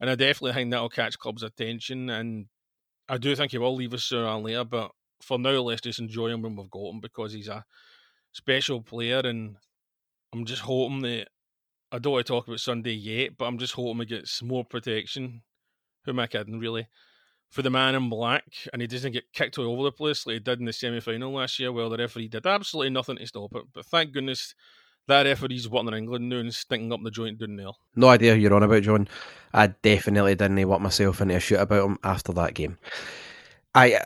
And 0.00 0.08
I 0.08 0.14
definitely 0.14 0.52
think 0.52 0.70
that'll 0.70 0.88
catch 0.88 1.18
clubs' 1.18 1.42
attention. 1.42 2.08
And 2.08 2.46
I 3.08 3.18
do 3.18 3.34
think 3.34 3.52
he 3.52 3.58
will 3.58 3.74
leave 3.74 3.94
us 3.94 4.04
sooner 4.04 4.28
or 4.28 4.40
later. 4.40 4.64
But 4.64 4.92
for 5.20 5.38
now, 5.38 5.60
let's 5.60 5.82
just 5.82 5.98
enjoy 5.98 6.28
him 6.28 6.42
when 6.42 6.56
we've 6.56 6.70
got 6.70 6.90
him 6.90 7.00
because 7.00 7.32
he's 7.32 7.48
a 7.48 7.64
special 8.32 8.80
player. 8.82 9.20
And 9.20 9.56
I'm 10.32 10.44
just 10.44 10.62
hoping 10.62 11.02
that 11.02 11.28
I 11.92 11.98
don't 11.98 12.12
want 12.12 12.26
to 12.26 12.32
talk 12.32 12.46
about 12.46 12.60
Sunday 12.60 12.92
yet, 12.92 13.36
but 13.36 13.46
I'm 13.46 13.58
just 13.58 13.74
hoping 13.74 13.98
he 13.98 14.06
gets 14.06 14.42
more 14.42 14.64
protection. 14.64 15.42
Who 16.04 16.12
am 16.12 16.20
I 16.20 16.26
kidding, 16.26 16.58
really? 16.58 16.88
For 17.50 17.62
the 17.62 17.70
man 17.70 17.96
in 17.96 18.08
black, 18.08 18.44
and 18.72 18.80
he 18.80 18.86
doesn't 18.86 19.12
get 19.12 19.32
kicked 19.32 19.58
all 19.58 19.72
over 19.72 19.82
the 19.82 19.92
place 19.92 20.24
like 20.24 20.34
he 20.34 20.38
did 20.40 20.60
in 20.60 20.66
the 20.66 20.72
semi 20.72 21.00
final 21.00 21.32
last 21.32 21.58
year, 21.58 21.72
where 21.72 21.88
the 21.88 21.96
referee 21.96 22.28
did 22.28 22.46
absolutely 22.46 22.90
nothing 22.90 23.16
to 23.16 23.26
stop 23.26 23.54
it. 23.56 23.64
But 23.74 23.86
thank 23.86 24.12
goodness 24.12 24.54
that 25.08 25.26
referee's 25.26 25.68
working 25.68 25.88
in 25.88 25.94
England 25.94 26.28
now 26.28 26.36
and 26.36 26.54
stinking 26.54 26.92
up 26.92 27.00
the 27.02 27.10
joint 27.10 27.38
down 27.40 27.56
there. 27.56 27.72
No 27.96 28.08
idea 28.08 28.34
who 28.34 28.40
you're 28.40 28.54
on 28.54 28.62
about, 28.62 28.84
John. 28.84 29.08
I 29.52 29.68
definitely 29.68 30.36
didn't 30.36 30.68
want 30.68 30.82
myself 30.82 31.20
into 31.20 31.34
a 31.34 31.40
shoot 31.40 31.58
about 31.58 31.86
him 31.86 31.98
after 32.04 32.32
that 32.34 32.54
game. 32.54 32.78
I 33.74 33.98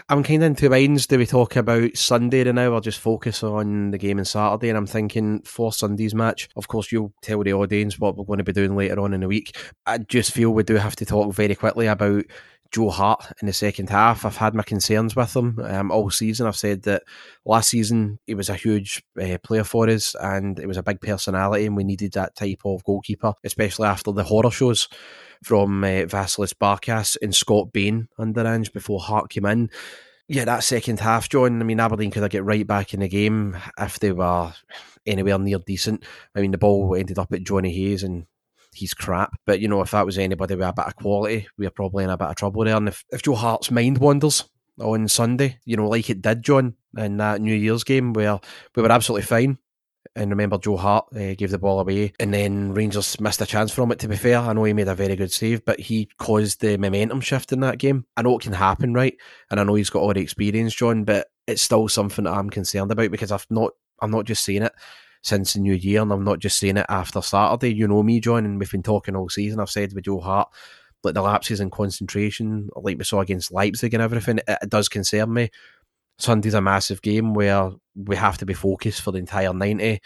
I'm 0.08 0.22
kind 0.22 0.42
of 0.42 0.46
in 0.46 0.54
two 0.54 0.70
minds. 0.70 1.06
Do 1.06 1.18
we 1.18 1.26
talk 1.26 1.56
about 1.56 1.96
Sunday 1.96 2.44
now, 2.52 2.72
or 2.72 2.80
just 2.80 3.00
focus 3.00 3.42
on 3.42 3.90
the 3.90 3.98
game 3.98 4.18
on 4.18 4.24
Saturday? 4.24 4.68
And 4.68 4.78
I'm 4.78 4.86
thinking 4.86 5.42
for 5.42 5.72
Sunday's 5.72 6.14
match, 6.14 6.48
of 6.56 6.68
course, 6.68 6.92
you'll 6.92 7.12
tell 7.22 7.42
the 7.42 7.52
audience 7.52 7.98
what 7.98 8.16
we're 8.16 8.24
going 8.24 8.38
to 8.38 8.44
be 8.44 8.52
doing 8.52 8.76
later 8.76 9.00
on 9.00 9.14
in 9.14 9.20
the 9.20 9.28
week. 9.28 9.56
I 9.86 9.98
just 9.98 10.32
feel 10.32 10.50
we 10.50 10.62
do 10.62 10.76
have 10.76 10.96
to 10.96 11.06
talk 11.06 11.34
very 11.34 11.54
quickly 11.54 11.86
about 11.86 12.24
Joe 12.70 12.90
Hart 12.90 13.32
in 13.40 13.46
the 13.46 13.52
second 13.52 13.90
half. 13.90 14.24
I've 14.24 14.36
had 14.36 14.54
my 14.54 14.62
concerns 14.62 15.14
with 15.16 15.34
him 15.34 15.58
um, 15.62 15.90
all 15.90 16.10
season. 16.10 16.46
I've 16.46 16.56
said 16.56 16.82
that 16.82 17.02
last 17.44 17.70
season 17.70 18.18
he 18.26 18.34
was 18.34 18.48
a 18.48 18.54
huge 18.54 19.02
uh, 19.20 19.38
player 19.42 19.64
for 19.64 19.88
us 19.88 20.14
and 20.20 20.58
it 20.58 20.66
was 20.66 20.76
a 20.76 20.82
big 20.82 21.00
personality, 21.00 21.66
and 21.66 21.76
we 21.76 21.84
needed 21.84 22.12
that 22.12 22.36
type 22.36 22.62
of 22.64 22.84
goalkeeper, 22.84 23.34
especially 23.44 23.88
after 23.88 24.12
the 24.12 24.24
horror 24.24 24.50
shows 24.50 24.88
from 25.42 25.84
uh, 25.84 26.06
Vasilis 26.06 26.54
Barkas 26.54 27.16
and 27.20 27.34
Scott 27.34 27.72
Bain 27.72 28.08
under 28.18 28.46
Ange 28.46 28.72
before 28.72 29.00
Hart 29.00 29.30
came 29.30 29.46
in. 29.46 29.70
Yeah, 30.28 30.44
that 30.44 30.64
second 30.64 30.98
half, 30.98 31.28
John. 31.28 31.60
I 31.60 31.64
mean, 31.64 31.78
Aberdeen 31.78 32.10
could 32.10 32.22
have 32.22 32.32
get 32.32 32.44
right 32.44 32.66
back 32.66 32.94
in 32.94 33.00
the 33.00 33.08
game 33.08 33.56
if 33.78 34.00
they 34.00 34.10
were 34.10 34.52
anywhere 35.06 35.38
near 35.38 35.58
decent. 35.58 36.04
I 36.34 36.40
mean, 36.40 36.50
the 36.50 36.58
ball 36.58 36.96
ended 36.96 37.18
up 37.18 37.32
at 37.32 37.44
Johnny 37.44 37.72
Hayes 37.72 38.02
and 38.02 38.26
he's 38.76 38.94
crap. 38.94 39.36
But, 39.46 39.60
you 39.60 39.68
know, 39.68 39.80
if 39.80 39.90
that 39.90 40.06
was 40.06 40.18
anybody 40.18 40.54
with 40.54 40.68
a 40.68 40.72
bit 40.72 40.86
of 40.86 40.96
quality, 40.96 41.48
we 41.58 41.66
are 41.66 41.70
probably 41.70 42.04
in 42.04 42.10
a 42.10 42.16
bit 42.16 42.28
of 42.28 42.36
trouble 42.36 42.64
there. 42.64 42.76
And 42.76 42.88
if, 42.88 43.04
if 43.10 43.22
Joe 43.22 43.34
Hart's 43.34 43.70
mind 43.70 43.98
wanders 43.98 44.44
on 44.80 45.08
Sunday, 45.08 45.58
you 45.64 45.76
know, 45.76 45.88
like 45.88 46.10
it 46.10 46.22
did, 46.22 46.42
John, 46.42 46.74
in 46.96 47.16
that 47.18 47.40
New 47.40 47.54
Year's 47.54 47.84
game 47.84 48.12
where 48.12 48.38
we 48.74 48.82
were 48.82 48.92
absolutely 48.92 49.26
fine 49.26 49.58
and 50.14 50.30
remember 50.30 50.58
Joe 50.58 50.76
Hart 50.76 51.06
uh, 51.14 51.34
gave 51.34 51.50
the 51.50 51.58
ball 51.58 51.78
away, 51.78 52.12
and 52.18 52.32
then 52.32 52.72
Rangers 52.72 53.20
missed 53.20 53.42
a 53.42 53.46
chance 53.46 53.72
from 53.72 53.92
it. 53.92 53.98
To 54.00 54.08
be 54.08 54.16
fair, 54.16 54.38
I 54.38 54.52
know 54.54 54.64
he 54.64 54.72
made 54.72 54.88
a 54.88 54.94
very 54.94 55.14
good 55.14 55.30
save, 55.32 55.64
but 55.64 55.78
he 55.78 56.08
caused 56.18 56.60
the 56.60 56.78
momentum 56.78 57.20
shift 57.20 57.52
in 57.52 57.60
that 57.60 57.78
game. 57.78 58.06
I 58.16 58.22
know 58.22 58.36
it 58.36 58.42
can 58.42 58.54
happen, 58.54 58.94
right? 58.94 59.16
And 59.50 59.60
I 59.60 59.64
know 59.64 59.74
he's 59.74 59.90
got 59.90 60.00
all 60.00 60.14
the 60.14 60.20
experience, 60.20 60.74
John, 60.74 61.04
but 61.04 61.26
it's 61.46 61.62
still 61.62 61.88
something 61.88 62.24
that 62.24 62.32
I'm 62.32 62.50
concerned 62.50 62.90
about 62.90 63.10
because 63.10 63.30
I've 63.30 63.46
not, 63.50 63.72
I'm 64.00 64.10
not 64.10 64.24
just 64.24 64.44
saying 64.44 64.62
it 64.62 64.72
since 65.26 65.54
the 65.54 65.60
new 65.60 65.74
year, 65.74 66.02
and 66.02 66.12
I'm 66.12 66.22
not 66.22 66.38
just 66.38 66.58
saying 66.58 66.76
it 66.76 66.86
after 66.88 67.20
Saturday. 67.20 67.74
You 67.74 67.88
know 67.88 68.02
me, 68.04 68.20
John, 68.20 68.44
and 68.44 68.60
we've 68.60 68.70
been 68.70 68.82
talking 68.82 69.16
all 69.16 69.28
season. 69.28 69.58
I've 69.58 69.68
said 69.68 69.92
with 69.92 70.04
Joe 70.04 70.20
Hart, 70.20 70.48
like 71.02 71.14
the 71.14 71.22
lapses 71.22 71.58
in 71.60 71.68
concentration, 71.68 72.68
like 72.76 72.96
we 72.96 73.04
saw 73.04 73.20
against 73.20 73.52
Leipzig 73.52 73.92
and 73.92 74.02
everything, 74.02 74.38
it, 74.38 74.58
it 74.62 74.70
does 74.70 74.88
concern 74.88 75.32
me. 75.34 75.50
Sunday's 76.18 76.54
a 76.54 76.60
massive 76.60 77.02
game 77.02 77.34
where 77.34 77.72
we 77.96 78.14
have 78.14 78.38
to 78.38 78.46
be 78.46 78.54
focused 78.54 79.02
for 79.02 79.10
the 79.10 79.18
entire 79.18 79.52
90. 79.52 80.00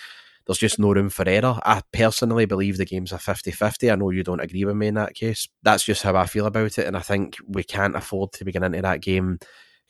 There's 0.47 0.59
just 0.59 0.79
no 0.79 0.93
room 0.93 1.11
for 1.11 1.29
error. 1.29 1.61
I 1.65 1.83
personally 1.93 2.47
believe 2.47 2.79
the 2.79 2.87
game's 2.87 3.13
a 3.13 3.19
50 3.19 3.51
50. 3.51 3.91
I 3.91 3.97
know 3.97 4.11
you 4.11 4.25
don't 4.25 4.41
agree 4.41 4.65
with 4.65 4.75
me 4.75 4.87
in 4.87 4.95
that 4.95 5.15
case. 5.15 5.49
That's 5.63 5.85
just 5.85 6.03
how 6.03 6.17
I 6.17 6.27
feel 6.27 6.47
about 6.47 6.79
it. 6.79 6.87
And 6.87 6.97
I 6.97 7.01
think 7.01 7.37
we 7.47 7.63
can't 7.63 7.95
afford 7.95 8.33
to 8.33 8.45
begin 8.45 8.65
into 8.65 8.81
that 8.81 9.03
game 9.03 9.39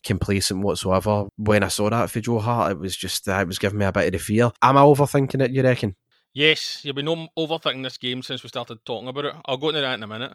complacent 0.04 0.62
whatsoever. 0.62 1.26
When 1.36 1.62
I 1.62 1.68
saw 1.68 1.90
that 1.90 2.10
for 2.10 2.20
Joe 2.20 2.38
Hart, 2.38 2.72
it 2.72 2.78
was 2.78 2.96
just, 2.96 3.28
uh, 3.28 3.38
it 3.40 3.46
was 3.46 3.58
giving 3.58 3.78
me 3.78 3.86
a 3.86 3.92
bit 3.92 4.06
of 4.06 4.12
the 4.12 4.18
fear. 4.18 4.50
Am 4.62 4.76
I 4.76 4.82
overthinking 4.82 5.42
it, 5.42 5.50
you 5.52 5.62
reckon? 5.62 5.96
Yes, 6.32 6.80
you've 6.84 6.96
been 6.96 7.28
overthinking 7.36 7.82
this 7.82 7.98
game 7.98 8.22
since 8.22 8.42
we 8.42 8.48
started 8.48 8.78
talking 8.84 9.08
about 9.08 9.24
it. 9.24 9.34
I'll 9.46 9.56
go 9.56 9.68
into 9.68 9.80
that 9.80 9.94
in 9.94 10.02
a 10.02 10.06
minute. 10.06 10.34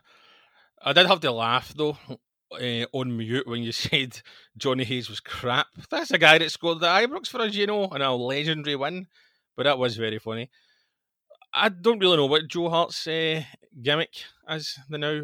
I 0.84 0.94
did 0.94 1.08
have 1.08 1.22
to 1.22 1.32
laugh 1.32 1.74
though 1.74 1.98
uh, 2.52 2.86
on 2.94 3.18
mute 3.18 3.48
when 3.48 3.64
you 3.64 3.72
said 3.74 4.22
Johnny 4.58 4.84
Hayes 4.84 5.10
was 5.10 5.20
crap. 5.20 5.68
That's 5.90 6.12
a 6.12 6.18
guy 6.18 6.38
that 6.38 6.52
scored 6.52 6.80
the 6.80 6.88
Ibrox 6.88 7.28
for 7.28 7.42
us, 7.42 7.56
you 7.56 7.68
know, 7.68 7.88
and 7.88 8.04
a 8.04 8.12
legendary 8.12 8.76
win. 8.76 9.08
But 9.56 9.64
that 9.64 9.80
was 9.80 9.96
very 9.96 10.20
funny. 10.20 10.50
I 11.54 11.70
don't 11.70 12.00
really 12.00 12.18
know 12.18 12.26
what 12.26 12.50
Joe 12.50 12.70
Hart's 12.70 13.08
uh, 13.08 13.44
gimmick 13.82 14.26
is 14.50 14.78
the 14.90 14.98
now. 14.98 15.22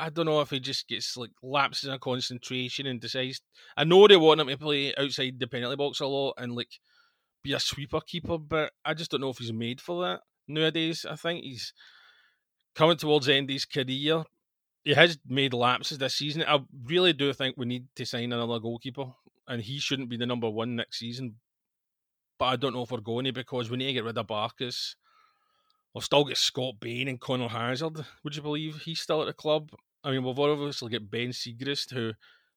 I 0.00 0.08
don't 0.08 0.26
know 0.26 0.40
if 0.40 0.50
he 0.50 0.60
just 0.60 0.88
gets 0.88 1.16
like 1.16 1.30
lapses 1.42 1.88
in 1.88 1.98
concentration 1.98 2.86
and 2.86 3.00
decides. 3.00 3.42
I 3.76 3.84
know 3.84 4.08
they 4.08 4.16
want 4.16 4.40
him 4.40 4.48
to 4.48 4.56
play 4.56 4.94
outside 4.96 5.38
the 5.38 5.46
penalty 5.46 5.76
box 5.76 6.00
a 6.00 6.06
lot 6.06 6.34
and 6.38 6.56
like 6.56 6.80
be 7.42 7.52
a 7.52 7.60
sweeper 7.60 8.00
keeper, 8.00 8.38
but 8.38 8.72
I 8.84 8.94
just 8.94 9.10
don't 9.10 9.20
know 9.20 9.30
if 9.30 9.38
he's 9.38 9.52
made 9.52 9.80
for 9.80 10.02
that 10.02 10.20
nowadays. 10.48 11.04
I 11.08 11.16
think 11.16 11.44
he's 11.44 11.74
coming 12.74 12.96
towards 12.96 13.26
the 13.26 13.34
end 13.34 13.50
of 13.50 13.54
his 13.54 13.66
career, 13.66 14.24
he 14.84 14.94
has 14.94 15.18
made 15.26 15.52
lapses 15.52 15.98
this 15.98 16.14
season. 16.14 16.44
I 16.46 16.60
really 16.84 17.12
do 17.12 17.32
think 17.32 17.56
we 17.56 17.66
need 17.66 17.86
to 17.96 18.06
sign 18.06 18.32
another 18.32 18.58
goalkeeper, 18.58 19.12
and 19.46 19.60
he 19.60 19.78
shouldn't 19.78 20.08
be 20.08 20.16
the 20.16 20.26
number 20.26 20.48
one 20.48 20.76
next 20.76 20.98
season. 20.98 21.36
But 22.38 22.46
I 22.46 22.56
don't 22.56 22.72
know 22.72 22.82
if 22.82 22.90
we're 22.90 23.00
going 23.00 23.26
to 23.26 23.32
because 23.32 23.70
we 23.70 23.76
need 23.76 23.88
to 23.88 23.92
get 23.92 24.04
rid 24.04 24.16
of 24.16 24.26
Barkas. 24.26 24.94
We've 25.94 26.04
still 26.04 26.24
got 26.24 26.36
Scott 26.38 26.74
Bain 26.80 27.08
and 27.08 27.20
Conor 27.20 27.48
Hazard. 27.48 28.04
Would 28.24 28.36
you 28.36 28.42
believe 28.42 28.82
he's 28.82 29.00
still 29.00 29.20
at 29.20 29.26
the 29.26 29.34
club? 29.34 29.70
I 30.02 30.10
mean, 30.10 30.24
we've 30.24 30.38
obviously 30.38 30.90
got 30.90 31.10
Ben 31.10 31.28
Siegrist, 31.30 31.92
who 31.92 32.12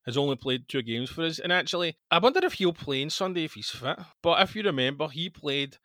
has 0.06 0.18
only 0.18 0.36
played 0.36 0.68
two 0.68 0.82
games 0.82 1.10
for 1.10 1.24
us. 1.24 1.40
And 1.40 1.52
actually, 1.52 1.96
I 2.12 2.20
wonder 2.20 2.40
if 2.44 2.54
he'll 2.54 2.74
play 2.74 3.04
on 3.04 3.10
Sunday 3.10 3.46
if 3.46 3.54
he's 3.54 3.70
fit. 3.70 4.00
But 4.22 4.42
if 4.42 4.56
you 4.56 4.64
remember, 4.64 5.08
he 5.08 5.30
played 5.30 5.78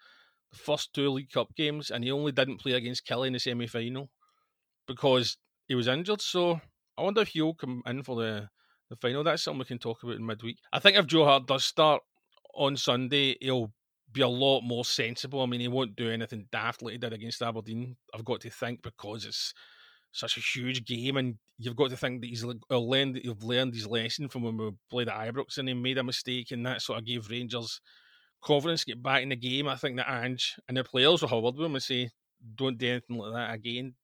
the 0.51 0.59
first 0.59 0.94
two 0.94 1.11
League 1.11 1.31
Cup 1.31 1.55
games 1.57 1.90
and 1.90 2.05
he 2.05 2.11
only 2.11 2.33
didn't 2.33 2.61
play 2.61 2.73
against 2.73 3.07
Killie 3.07 3.29
in 3.29 3.33
the 3.35 3.38
semi 3.38 3.66
final 3.66 4.11
because 4.87 5.37
he 5.66 5.75
was 5.75 5.88
injured. 5.88 6.21
So 6.21 6.61
I 6.97 7.03
wonder 7.03 7.21
if 7.21 7.29
he'll 7.29 7.55
come 7.55 7.83
in 7.87 8.03
for 8.03 8.16
the, 8.16 8.49
the 8.90 8.97
final. 8.97 9.25
That's 9.25 9.42
something 9.42 9.61
we 9.61 9.64
can 9.64 9.79
talk 9.79 10.03
about 10.03 10.16
in 10.16 10.27
midweek. 10.27 10.59
I 10.73 10.79
think 10.79 10.97
if 10.97 11.07
Joe 11.07 11.25
Hart 11.25 11.47
does 11.47 11.64
start 11.64 12.03
on 12.55 12.77
Sunday, 12.77 13.37
he'll 13.40 13.73
be 14.12 14.23
a 14.23 14.29
lot 14.29 14.62
more 14.62 14.85
sensible. 14.85 15.42
I 15.42 15.47
mean, 15.47 15.61
he 15.61 15.68
won't 15.68 15.97
do 15.97 16.11
anything 16.11 16.47
daft 16.51 16.83
like 16.83 16.92
he 16.92 16.99
did 16.99 17.12
against 17.12 17.42
Aberdeen. 17.42 17.97
I've 18.14 18.25
got 18.25 18.40
to 18.40 18.51
think 18.51 18.83
because 18.83 19.27
it's 19.27 19.53
such 20.12 20.37
a 20.38 20.40
huge 20.40 20.87
game, 20.87 21.16
and 21.18 21.37
you've 21.59 21.77
got 21.77 21.90
to 21.90 21.97
think 21.97 22.21
that 22.21 22.29
he's 22.29 22.44
uh, 22.44 22.79
learned 22.79 23.21
he's 23.23 23.42
learned 23.42 23.75
his 23.75 23.87
lesson 23.87 24.29
from 24.29 24.42
when 24.42 24.57
we 24.57 24.71
played 24.90 25.09
at 25.09 25.35
Ibrox, 25.35 25.59
and 25.59 25.68
he 25.68 25.75
made 25.75 25.99
a 25.99 26.05
mistake, 26.05 26.51
and 26.51 26.64
that 26.66 26.83
sort 26.83 26.99
of 26.99 27.05
gave 27.05 27.29
Rangers 27.31 27.81
confidence 28.42 28.85
get 28.85 29.03
back 29.03 29.23
in 29.23 29.31
the 29.31 29.37
game. 29.37 29.68
I 29.68 29.77
think 29.77 29.97
that 29.97 30.11
Ange 30.11 30.57
and 30.68 30.77
the 30.77 30.85
players 30.85 31.23
will 31.23 31.29
have 31.29 31.38
a 31.38 31.40
word 31.40 31.57
with 31.57 31.66
him 31.66 31.75
and 31.75 31.83
say, 31.83 32.11
"Don't 32.55 32.79
do 32.79 32.88
anything 32.88 33.16
like 33.16 33.33
that 33.35 33.55
again 33.55 33.94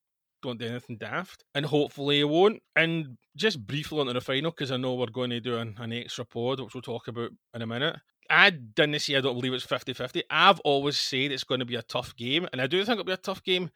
don't 0.45 0.59
do 0.59 0.67
anything 0.67 0.99
daft, 0.99 1.43
and 1.55 1.65
hopefully 1.67 2.19
he 2.19 2.25
won't. 2.25 2.63
And 2.77 3.17
just 3.35 3.67
briefly 3.67 3.99
onto 3.99 4.13
the 4.13 4.21
final, 4.21 4.51
because 4.51 4.71
I 4.71 4.77
know 4.77 4.95
we're 4.95 5.07
going 5.07 5.31
to 5.31 5.41
do 5.41 5.57
an, 5.57 5.75
an 5.79 5.93
extra 5.93 6.25
pod, 6.25 6.61
which 6.61 6.75
we'll 6.75 6.83
talk 6.83 7.09
about 7.09 7.31
in 7.55 7.63
a 7.63 7.67
minute. 7.67 7.97
I 8.31 8.51
didn't 8.51 9.01
say 9.01 9.17
I 9.17 9.21
don't 9.21 9.35
believe 9.35 9.53
it's 9.53 9.65
50 9.65 9.93
50. 9.93 10.23
I've 10.31 10.61
always 10.61 10.99
said 10.99 11.33
it's 11.33 11.45
going 11.45 11.61
to 11.61 11.67
be 11.67 11.75
a 11.75 11.83
tough 11.83 12.15
game, 12.17 12.47
and 12.53 12.61
I 12.61 12.67
do 12.67 12.79
think 12.85 13.01
it'll 13.01 13.05
be 13.05 13.13
a 13.13 13.17
tough 13.17 13.43
game, 13.43 13.71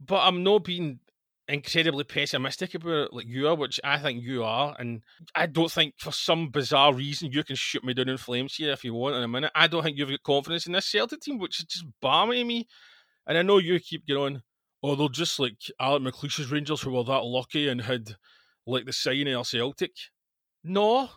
but 0.00 0.20
I'm 0.22 0.42
not 0.42 0.64
being 0.64 1.00
incredibly 1.50 2.04
pessimistic 2.04 2.74
about 2.74 3.06
it 3.06 3.12
like 3.12 3.26
you 3.26 3.48
are, 3.48 3.54
which 3.54 3.80
I 3.82 3.98
think 3.98 4.22
you 4.22 4.44
are. 4.44 4.74
And 4.78 5.02
I 5.34 5.46
don't 5.46 5.70
think 5.70 5.94
for 5.98 6.12
some 6.12 6.50
bizarre 6.50 6.94
reason 6.94 7.32
you 7.32 7.44
can 7.44 7.56
shoot 7.56 7.84
me 7.84 7.92
down 7.94 8.08
in 8.08 8.16
flames 8.16 8.54
here 8.54 8.72
if 8.72 8.84
you 8.84 8.94
want 8.94 9.16
in 9.16 9.22
a 9.22 9.28
minute. 9.28 9.52
I 9.54 9.66
don't 9.66 9.82
think 9.82 9.98
you've 9.98 10.10
got 10.10 10.22
confidence 10.22 10.66
in 10.66 10.72
this 10.72 10.90
Celtic 10.90 11.20
team, 11.20 11.38
which 11.38 11.58
is 11.58 11.66
just 11.66 11.84
balmy 12.00 12.44
me. 12.44 12.68
And 13.26 13.36
I 13.36 13.42
know 13.42 13.58
you 13.58 13.78
keep 13.80 14.06
going, 14.06 14.42
oh, 14.82 14.94
they're 14.94 15.08
just 15.08 15.38
like 15.38 15.56
Alex 15.80 16.04
McLeish's 16.04 16.50
Rangers 16.50 16.82
who 16.82 16.92
were 16.92 17.04
that 17.04 17.24
lucky 17.24 17.68
and 17.68 17.82
had 17.82 18.16
like 18.66 18.86
the 18.86 18.92
signing 18.92 19.34
of 19.34 19.46
Celtic. 19.46 19.92
No, 20.62 21.10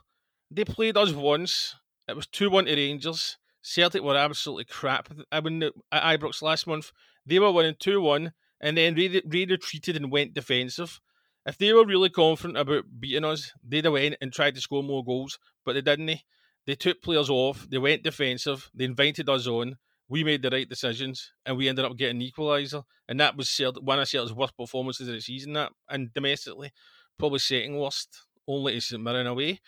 they 0.49 0.65
played 0.65 0.97
us 0.97 1.11
once. 1.11 1.75
It 2.07 2.15
was 2.15 2.27
2 2.27 2.49
1 2.49 2.65
to 2.65 2.75
Rangers. 2.75 3.37
Celtic 3.61 4.01
were 4.01 4.17
absolutely 4.17 4.65
crap 4.65 5.09
I 5.31 5.39
won 5.39 5.63
at 5.63 5.73
Ibrox 5.93 6.41
last 6.41 6.67
month. 6.67 6.91
They 7.25 7.39
were 7.39 7.51
winning 7.51 7.75
2 7.79 8.01
1 8.01 8.33
and 8.63 8.77
then 8.77 8.95
Ray 8.95 9.45
retreated 9.45 9.97
and 9.97 10.09
went 10.09 10.33
defensive. 10.33 11.01
If 11.45 11.57
they 11.57 11.73
were 11.73 11.85
really 11.85 12.09
confident 12.09 12.57
about 12.57 12.85
beating 12.97 13.25
us, 13.25 13.51
they'd 13.67 13.83
have 13.83 13.93
went 13.93 14.15
and 14.21 14.31
tried 14.31 14.55
to 14.55 14.61
score 14.61 14.81
more 14.81 15.03
goals, 15.03 15.37
but 15.65 15.73
they 15.73 15.81
didn't. 15.81 16.21
They 16.65 16.75
took 16.75 17.01
players 17.01 17.29
off, 17.29 17.67
they 17.69 17.77
went 17.77 18.03
defensive, 18.03 18.71
they 18.73 18.85
invited 18.85 19.27
us 19.27 19.47
on. 19.47 19.75
We 20.07 20.23
made 20.23 20.41
the 20.41 20.49
right 20.49 20.67
decisions, 20.67 21.33
and 21.45 21.57
we 21.57 21.67
ended 21.67 21.83
up 21.83 21.97
getting 21.97 22.21
an 22.21 22.27
equaliser, 22.27 22.83
and 23.09 23.19
that 23.19 23.35
was 23.35 23.61
one 23.81 23.99
of 23.99 24.07
Celtic's 24.07 24.35
worst 24.35 24.55
performances 24.55 25.09
of 25.09 25.15
the 25.15 25.21
season. 25.21 25.53
That 25.53 25.71
and 25.89 26.13
domestically, 26.13 26.71
probably 27.17 27.39
second 27.39 27.75
worst, 27.75 28.17
only 28.47 28.75
to 28.75 28.81
St 28.81 29.01
Mirren 29.03 29.27
away. 29.27 29.59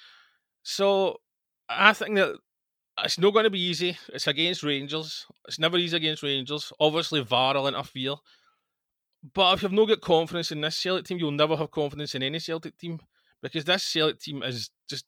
So 0.63 1.17
I 1.67 1.91
think 1.91 2.15
that 2.15 2.36
it's 3.03 3.19
not 3.19 3.34
going 3.34 3.43
to 3.43 3.49
be 3.49 3.62
easy. 3.62 3.97
It's 4.13 4.27
against 4.27 4.63
Rangers. 4.63 5.25
It's 5.47 5.60
never 5.60 5.77
easy 5.77 5.97
against 5.97 6.23
Rangers. 6.23 6.71
Obviously, 6.79 7.21
VAR 7.23 7.55
will 7.55 7.67
interfere. 7.67 8.15
But 9.34 9.56
if 9.56 9.64
you've 9.64 9.72
not 9.72 9.88
got 9.88 10.02
confidence 10.02 10.52
in 10.52 10.62
this 10.62 10.78
Celtic 10.78 11.06
team, 11.06 11.18
you'll 11.18 11.32
never 11.32 11.56
have 11.56 11.72
confidence 11.72 12.14
in 12.14 12.22
any 12.22 12.40
Celtic 12.40 12.78
team 12.78 13.00
because 13.42 13.66
this 13.66 13.84
Celtic 13.84 14.20
team 14.20 14.44
is 14.44 14.70
just 14.88 15.06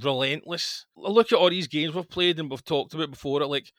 relentless. 0.00 0.86
Look 0.96 1.32
at 1.32 1.38
all 1.38 1.50
these 1.50 1.68
games 1.68 1.94
we've 1.94 2.08
played 2.08 2.38
and 2.40 2.50
we've 2.50 2.64
talked 2.64 2.94
about 2.94 3.10
before. 3.12 3.42
It 3.42 3.46
like 3.46 3.72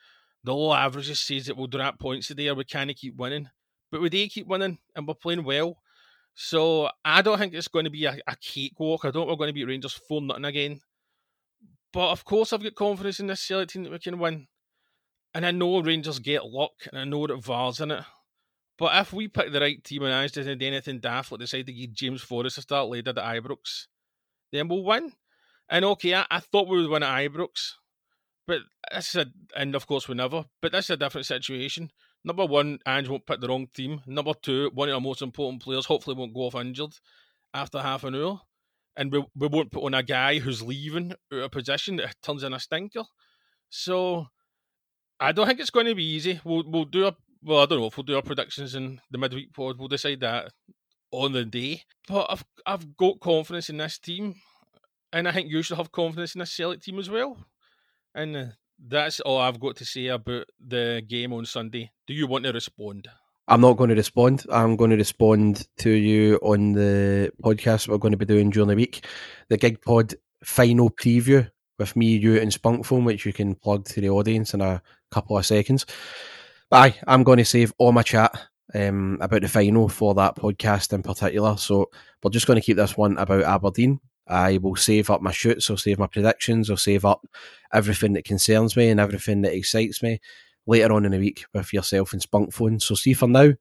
the 0.44 0.54
low 0.54 0.74
averages 0.74 1.20
says 1.20 1.48
that 1.48 1.58
we'll 1.58 1.68
drop 1.68 2.00
points 2.00 2.28
today 2.28 2.48
or 2.48 2.56
we 2.56 2.64
can't 2.64 2.96
keep 2.96 3.18
winning, 3.18 3.50
but 3.92 4.02
we 4.02 4.10
do 4.10 4.28
keep 4.28 4.48
winning 4.48 4.78
and 4.96 5.08
we're 5.08 5.14
playing 5.14 5.44
well. 5.44 5.78
So 6.36 6.90
I 7.04 7.22
don't 7.22 7.38
think 7.38 7.54
it's 7.54 7.68
going 7.68 7.86
to 7.86 7.92
be 7.92 8.06
a, 8.06 8.18
a 8.28 8.36
cakewalk. 8.40 9.04
I 9.04 9.12
don't 9.12 9.24
think 9.24 9.30
we're 9.30 9.46
going 9.46 9.50
to 9.50 9.54
beat 9.54 9.66
Rangers 9.66 10.00
four 10.08 10.22
nothing 10.22 10.46
again. 10.46 10.82
But 11.92 12.12
of 12.12 12.24
course, 12.26 12.54
I've 12.54 12.64
got 12.64 12.76
confidence 12.76 13.20
in 13.20 13.28
this 13.28 13.42
Celtic 13.42 13.70
team 13.70 13.84
that 13.84 13.92
we 13.92 14.00
can 14.00 14.20
win. 14.20 14.48
And 15.34 15.46
I 15.46 15.52
know 15.52 15.82
Rangers 15.82 16.20
get 16.20 16.46
luck, 16.46 16.74
and 16.90 17.00
I 17.00 17.04
know 17.04 17.28
that 17.28 17.44
VAR's 17.44 17.82
in 17.82 17.92
it. 17.92 18.04
But 18.78 18.96
if 19.02 19.14
we 19.14 19.28
pick 19.28 19.52
the 19.52 19.62
right 19.62 19.82
team 19.84 20.04
and 20.04 20.14
Ange 20.14 20.34
doesn't 20.34 20.58
do 20.58 20.68
anything 20.68 21.00
daft, 21.00 21.32
like 21.32 21.40
decide 21.40 21.66
to 21.68 21.74
give 21.74 21.94
James 21.94 22.22
Forrest 22.22 22.58
a 22.58 22.62
start 22.62 22.90
later 22.90 23.12
at 23.12 23.16
Ibrox, 23.16 23.88
then 24.52 24.68
we'll 24.68 24.84
win. 24.84 25.14
And 25.70 25.86
okay, 25.86 26.16
I, 26.16 26.26
I 26.30 26.40
thought 26.40 26.68
we 26.68 26.82
would 26.82 26.90
win 26.90 27.04
at 27.04 27.32
Ibrox, 27.32 27.74
but 28.46 28.60
this 28.94 29.10
is 29.10 29.16
a, 29.16 29.26
and 29.56 29.76
of 29.76 29.88
course 29.88 30.08
we 30.08 30.16
never. 30.16 30.46
But 30.62 30.74
this 30.74 30.86
is 30.86 30.92
a 30.92 30.98
different 30.98 31.26
situation. 31.26 31.92
Number 32.24 32.46
one, 32.46 32.80
Ange 32.86 33.08
won't 33.08 33.26
pick 33.26 33.40
the 33.40 33.48
wrong 33.48 33.68
team. 33.74 34.02
Number 34.08 34.34
two, 34.42 34.72
one 34.74 34.90
of 34.90 34.96
our 34.96 35.02
most 35.02 35.22
important 35.22 35.62
players 35.62 35.86
hopefully 35.86 36.18
won't 36.18 36.34
go 36.34 36.42
off 36.42 36.56
injured 36.56 36.94
after 37.54 37.80
half 37.80 38.04
an 38.04 38.16
hour. 38.16 38.42
And 38.98 39.12
we, 39.12 39.24
we 39.36 39.48
won't 39.48 39.72
put 39.72 39.84
on 39.84 39.94
a 39.94 40.04
guy 40.04 40.40
who's 40.40 40.62
leaving 40.62 41.14
out 41.34 41.40
of 41.40 41.52
position 41.52 41.98
that 41.98 42.16
turns 42.22 42.44
in 42.44 42.54
a 42.54 42.60
stinker. 42.60 43.04
So 43.70 44.28
I 45.20 45.32
don't 45.32 45.48
think 45.48 45.60
it's 45.60 45.70
going 45.70 45.86
to 45.86 45.96
be 45.96 46.06
easy. 46.06 46.40
We'll 46.44 46.64
we'll 46.66 46.86
do 46.86 47.08
a 47.08 47.16
well, 47.46 47.60
I 47.60 47.66
don't 47.66 47.80
know 47.80 47.86
if 47.86 47.98
we'll 47.98 48.04
do 48.04 48.16
our 48.16 48.22
predictions 48.22 48.76
in 48.76 49.00
the 49.12 49.18
midweek 49.18 49.54
pod. 49.54 49.78
We'll 49.78 49.88
decide 49.88 50.20
that 50.22 50.52
on 51.12 51.32
the 51.32 51.46
day. 51.46 51.84
But 52.08 52.28
I've 52.30 52.46
I've 52.66 52.98
got 52.98 53.20
confidence 53.20 53.70
in 53.70 53.78
this 53.78 54.00
team, 54.00 54.36
and 55.14 55.28
I 55.28 55.32
think 55.32 55.50
you 55.50 55.62
should 55.62 55.78
have 55.78 55.92
confidence 55.92 56.36
in 56.36 56.40
this 56.40 56.56
Celtic 56.56 56.82
team 56.82 57.00
as 57.00 57.10
well. 57.10 57.38
And 58.16 58.36
uh, 58.36 58.46
that's 58.80 59.20
all 59.20 59.40
I've 59.40 59.60
got 59.60 59.76
to 59.78 59.86
say 59.86 60.08
about 60.08 60.48
the 60.66 61.04
game 61.08 61.34
on 61.34 61.46
Sunday. 61.46 61.92
Do 62.08 62.14
you 62.14 62.28
want 62.28 62.46
to 62.46 62.52
respond? 62.52 63.08
I'm 63.48 63.62
not 63.62 63.78
going 63.78 63.90
to 63.92 63.96
respond. 63.96 64.44
I'm 64.52 64.76
going 64.76 64.90
to 64.90 64.98
respond 64.98 65.68
to 65.78 65.92
you 65.92 66.40
on 66.42 66.74
the 66.74 67.32
podcast 67.44 67.88
we're 67.88 68.00
going 68.00 68.14
to 68.14 68.18
be 68.18 68.26
doing 68.26 68.50
during 68.50 68.70
the 68.70 68.76
week. 68.76 69.06
The 69.50 69.58
Gig 69.58 69.82
Pod 69.84 70.16
final 70.44 70.90
preview 70.90 71.50
with 71.78 71.96
me, 71.96 72.18
you, 72.18 72.40
and 72.40 72.52
Spunkphone, 72.52 73.06
which 73.06 73.26
you 73.26 73.34
can 73.34 73.54
plug 73.54 73.86
to 73.86 74.02
the 74.02 74.10
audience 74.10 74.56
in 74.56 74.62
a 74.62 74.82
couple 75.12 75.38
of 75.38 75.46
seconds. 75.46 75.86
Aye, 76.72 76.96
I'm 77.08 77.24
going 77.24 77.38
to 77.38 77.46
save 77.46 77.74
all 77.78 77.92
my 77.92 78.02
chat 78.02 78.38
um, 78.74 79.18
about 79.22 79.42
the 79.42 79.48
final 79.48 79.88
for 79.88 80.14
that 80.16 80.36
podcast 80.36 80.94
in 80.94 81.04
particular. 81.04 81.58
So 81.58 81.90
we're 82.24 82.32
just 82.32 82.48
going 82.48 82.60
to 82.60 82.66
keep 82.66 82.78
this 82.78 82.98
one 82.98 83.18
about 83.18 83.44
Aberdeen. 83.44 84.00
I 84.28 84.58
will 84.58 84.76
save 84.76 85.12
up 85.12 85.22
my 85.22 85.32
shoots, 85.32 85.70
I'll 85.70 85.78
save 85.78 86.00
my 86.00 86.08
predictions, 86.08 86.70
I'll 86.70 86.78
save 86.78 87.06
up 87.06 87.26
everything 87.72 88.14
that 88.14 88.26
concerns 88.26 88.76
me 88.76 88.90
and 88.90 89.00
everything 89.00 89.44
that 89.44 89.54
excites 89.54 90.02
me 90.02 90.20
later 90.66 90.92
on 90.94 91.06
in 91.06 91.12
the 91.12 91.20
week 91.20 91.46
with 91.54 91.72
yourself 91.72 92.12
and 92.12 92.22
Spunkphone. 92.22 92.82
So 92.82 92.96
see 92.96 93.14
for 93.14 93.28
now, 93.28 93.54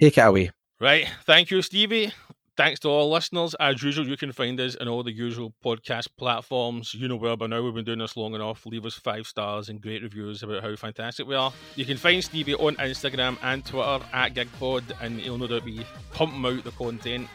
take 0.00 0.16
it 0.16 0.20
away. 0.20 0.52
Right. 0.80 1.08
Thank 1.24 1.50
you, 1.50 1.62
Stevie. 1.62 2.12
Thanks 2.56 2.78
to 2.80 2.88
all 2.88 3.10
listeners. 3.10 3.56
As 3.58 3.82
usual, 3.82 4.06
you 4.06 4.16
can 4.16 4.30
find 4.30 4.60
us 4.60 4.76
on 4.76 4.86
all 4.86 5.02
the 5.02 5.10
usual 5.10 5.52
podcast 5.64 6.06
platforms. 6.16 6.94
You 6.94 7.08
know 7.08 7.16
where 7.16 7.36
by 7.36 7.48
now. 7.48 7.60
We've 7.60 7.74
been 7.74 7.84
doing 7.84 7.98
this 7.98 8.16
long 8.16 8.32
enough. 8.36 8.64
Leave 8.64 8.86
us 8.86 8.94
five 8.94 9.26
stars 9.26 9.68
and 9.68 9.80
great 9.80 10.04
reviews 10.04 10.44
about 10.44 10.62
how 10.62 10.76
fantastic 10.76 11.26
we 11.26 11.34
are. 11.34 11.52
You 11.74 11.84
can 11.84 11.96
find 11.96 12.22
Stevie 12.22 12.54
on 12.54 12.76
Instagram 12.76 13.38
and 13.42 13.64
Twitter 13.64 14.04
at 14.12 14.34
GigPod, 14.34 14.84
and 15.00 15.18
he'll 15.18 15.36
no 15.36 15.48
doubt 15.48 15.64
be 15.64 15.84
pumping 16.12 16.46
out 16.46 16.62
the 16.62 16.70
content 16.70 17.26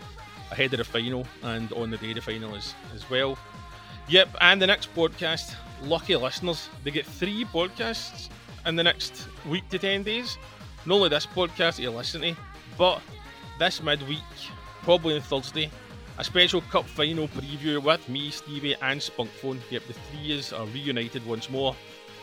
ahead 0.52 0.72
of 0.74 0.78
the 0.78 0.86
final 0.86 1.28
and 1.44 1.74
on 1.74 1.92
the 1.92 1.98
day 1.98 2.12
of 2.12 2.16
the 2.16 2.22
final 2.22 2.56
as, 2.56 2.74
as 2.96 3.10
well. 3.10 3.38
Yep, 4.08 4.38
and 4.40 4.62
the 4.62 4.68
next 4.68 4.96
podcast, 4.96 5.54
lucky 5.84 6.16
listeners, 6.16 6.70
they 6.86 6.92
get 6.92 7.06
three 7.06 7.44
podcasts 7.44 8.30
in 8.66 8.78
the 8.78 8.84
next 8.84 9.28
week 9.50 9.68
to 9.68 9.80
10 9.80 10.04
days. 10.04 10.38
Not 10.86 10.96
only 10.96 11.10
this 11.10 11.26
podcast 11.26 11.76
that 11.76 11.80
you're 11.80 11.92
listening 11.92 12.36
to, 12.36 12.42
but 12.78 13.02
this 13.60 13.84
midweek 13.84 14.24
probably 14.90 15.14
on 15.14 15.22
Thursday. 15.22 15.70
A 16.18 16.24
special 16.24 16.62
cup 16.62 16.84
final 16.84 17.28
preview 17.28 17.80
with 17.80 18.10
me, 18.10 18.32
Stevie, 18.32 18.76
and 18.82 19.00
Spunkphone. 19.00 19.60
Yep, 19.70 19.84
the 19.86 19.94
three 19.94 20.32
is 20.32 20.52
are 20.52 20.66
reunited 20.66 21.24
once 21.28 21.48
more. 21.48 21.76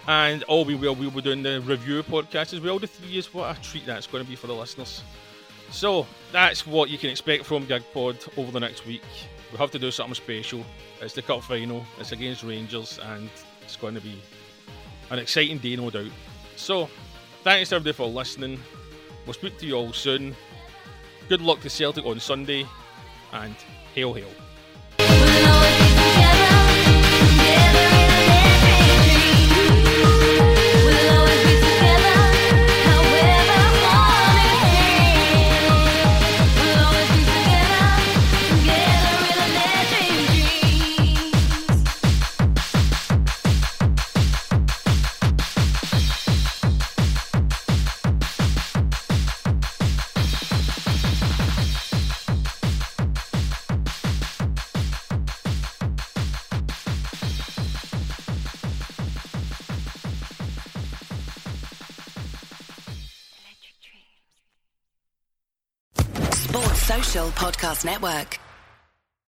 And 0.08 0.42
all 0.48 0.64
we 0.64 0.74
will, 0.74 0.96
we'll 0.96 1.12
be 1.12 1.22
doing 1.22 1.44
the 1.44 1.60
review 1.60 2.02
podcast 2.02 2.54
as 2.54 2.60
well. 2.60 2.80
The 2.80 2.88
three 2.88 3.18
is 3.18 3.32
what 3.32 3.56
a 3.56 3.62
treat 3.62 3.86
that's 3.86 4.08
going 4.08 4.24
to 4.24 4.28
be 4.28 4.34
for 4.34 4.48
the 4.48 4.52
listeners. 4.52 5.04
So 5.70 6.08
that's 6.32 6.66
what 6.66 6.90
you 6.90 6.98
can 6.98 7.10
expect 7.10 7.44
from 7.44 7.68
GigPod 7.68 8.36
over 8.36 8.50
the 8.50 8.58
next 8.58 8.84
week. 8.84 9.04
We 9.52 9.58
have 9.58 9.70
to 9.70 9.78
do 9.78 9.92
something 9.92 10.16
special. 10.16 10.64
It's 11.00 11.14
the 11.14 11.22
cup 11.22 11.44
final. 11.44 11.86
It's 12.00 12.10
against 12.10 12.42
Rangers, 12.42 12.98
and 13.00 13.30
it's 13.62 13.76
going 13.76 13.94
to 13.94 14.00
be 14.00 14.20
an 15.10 15.20
exciting 15.20 15.58
day, 15.58 15.76
no 15.76 15.88
doubt. 15.90 16.10
So, 16.56 16.90
thanks 17.44 17.70
everybody 17.70 17.92
for 17.92 18.08
listening. 18.08 18.58
We'll 19.24 19.34
speak 19.34 19.56
to 19.58 19.66
you 19.66 19.74
all 19.74 19.92
soon. 19.92 20.34
Good 21.28 21.40
luck 21.40 21.60
to 21.62 21.70
Celtic 21.70 22.06
on 22.06 22.20
Sunday, 22.20 22.64
and 23.32 23.56
hail, 23.94 24.14
hail. 24.14 24.30
Network. 67.86 68.45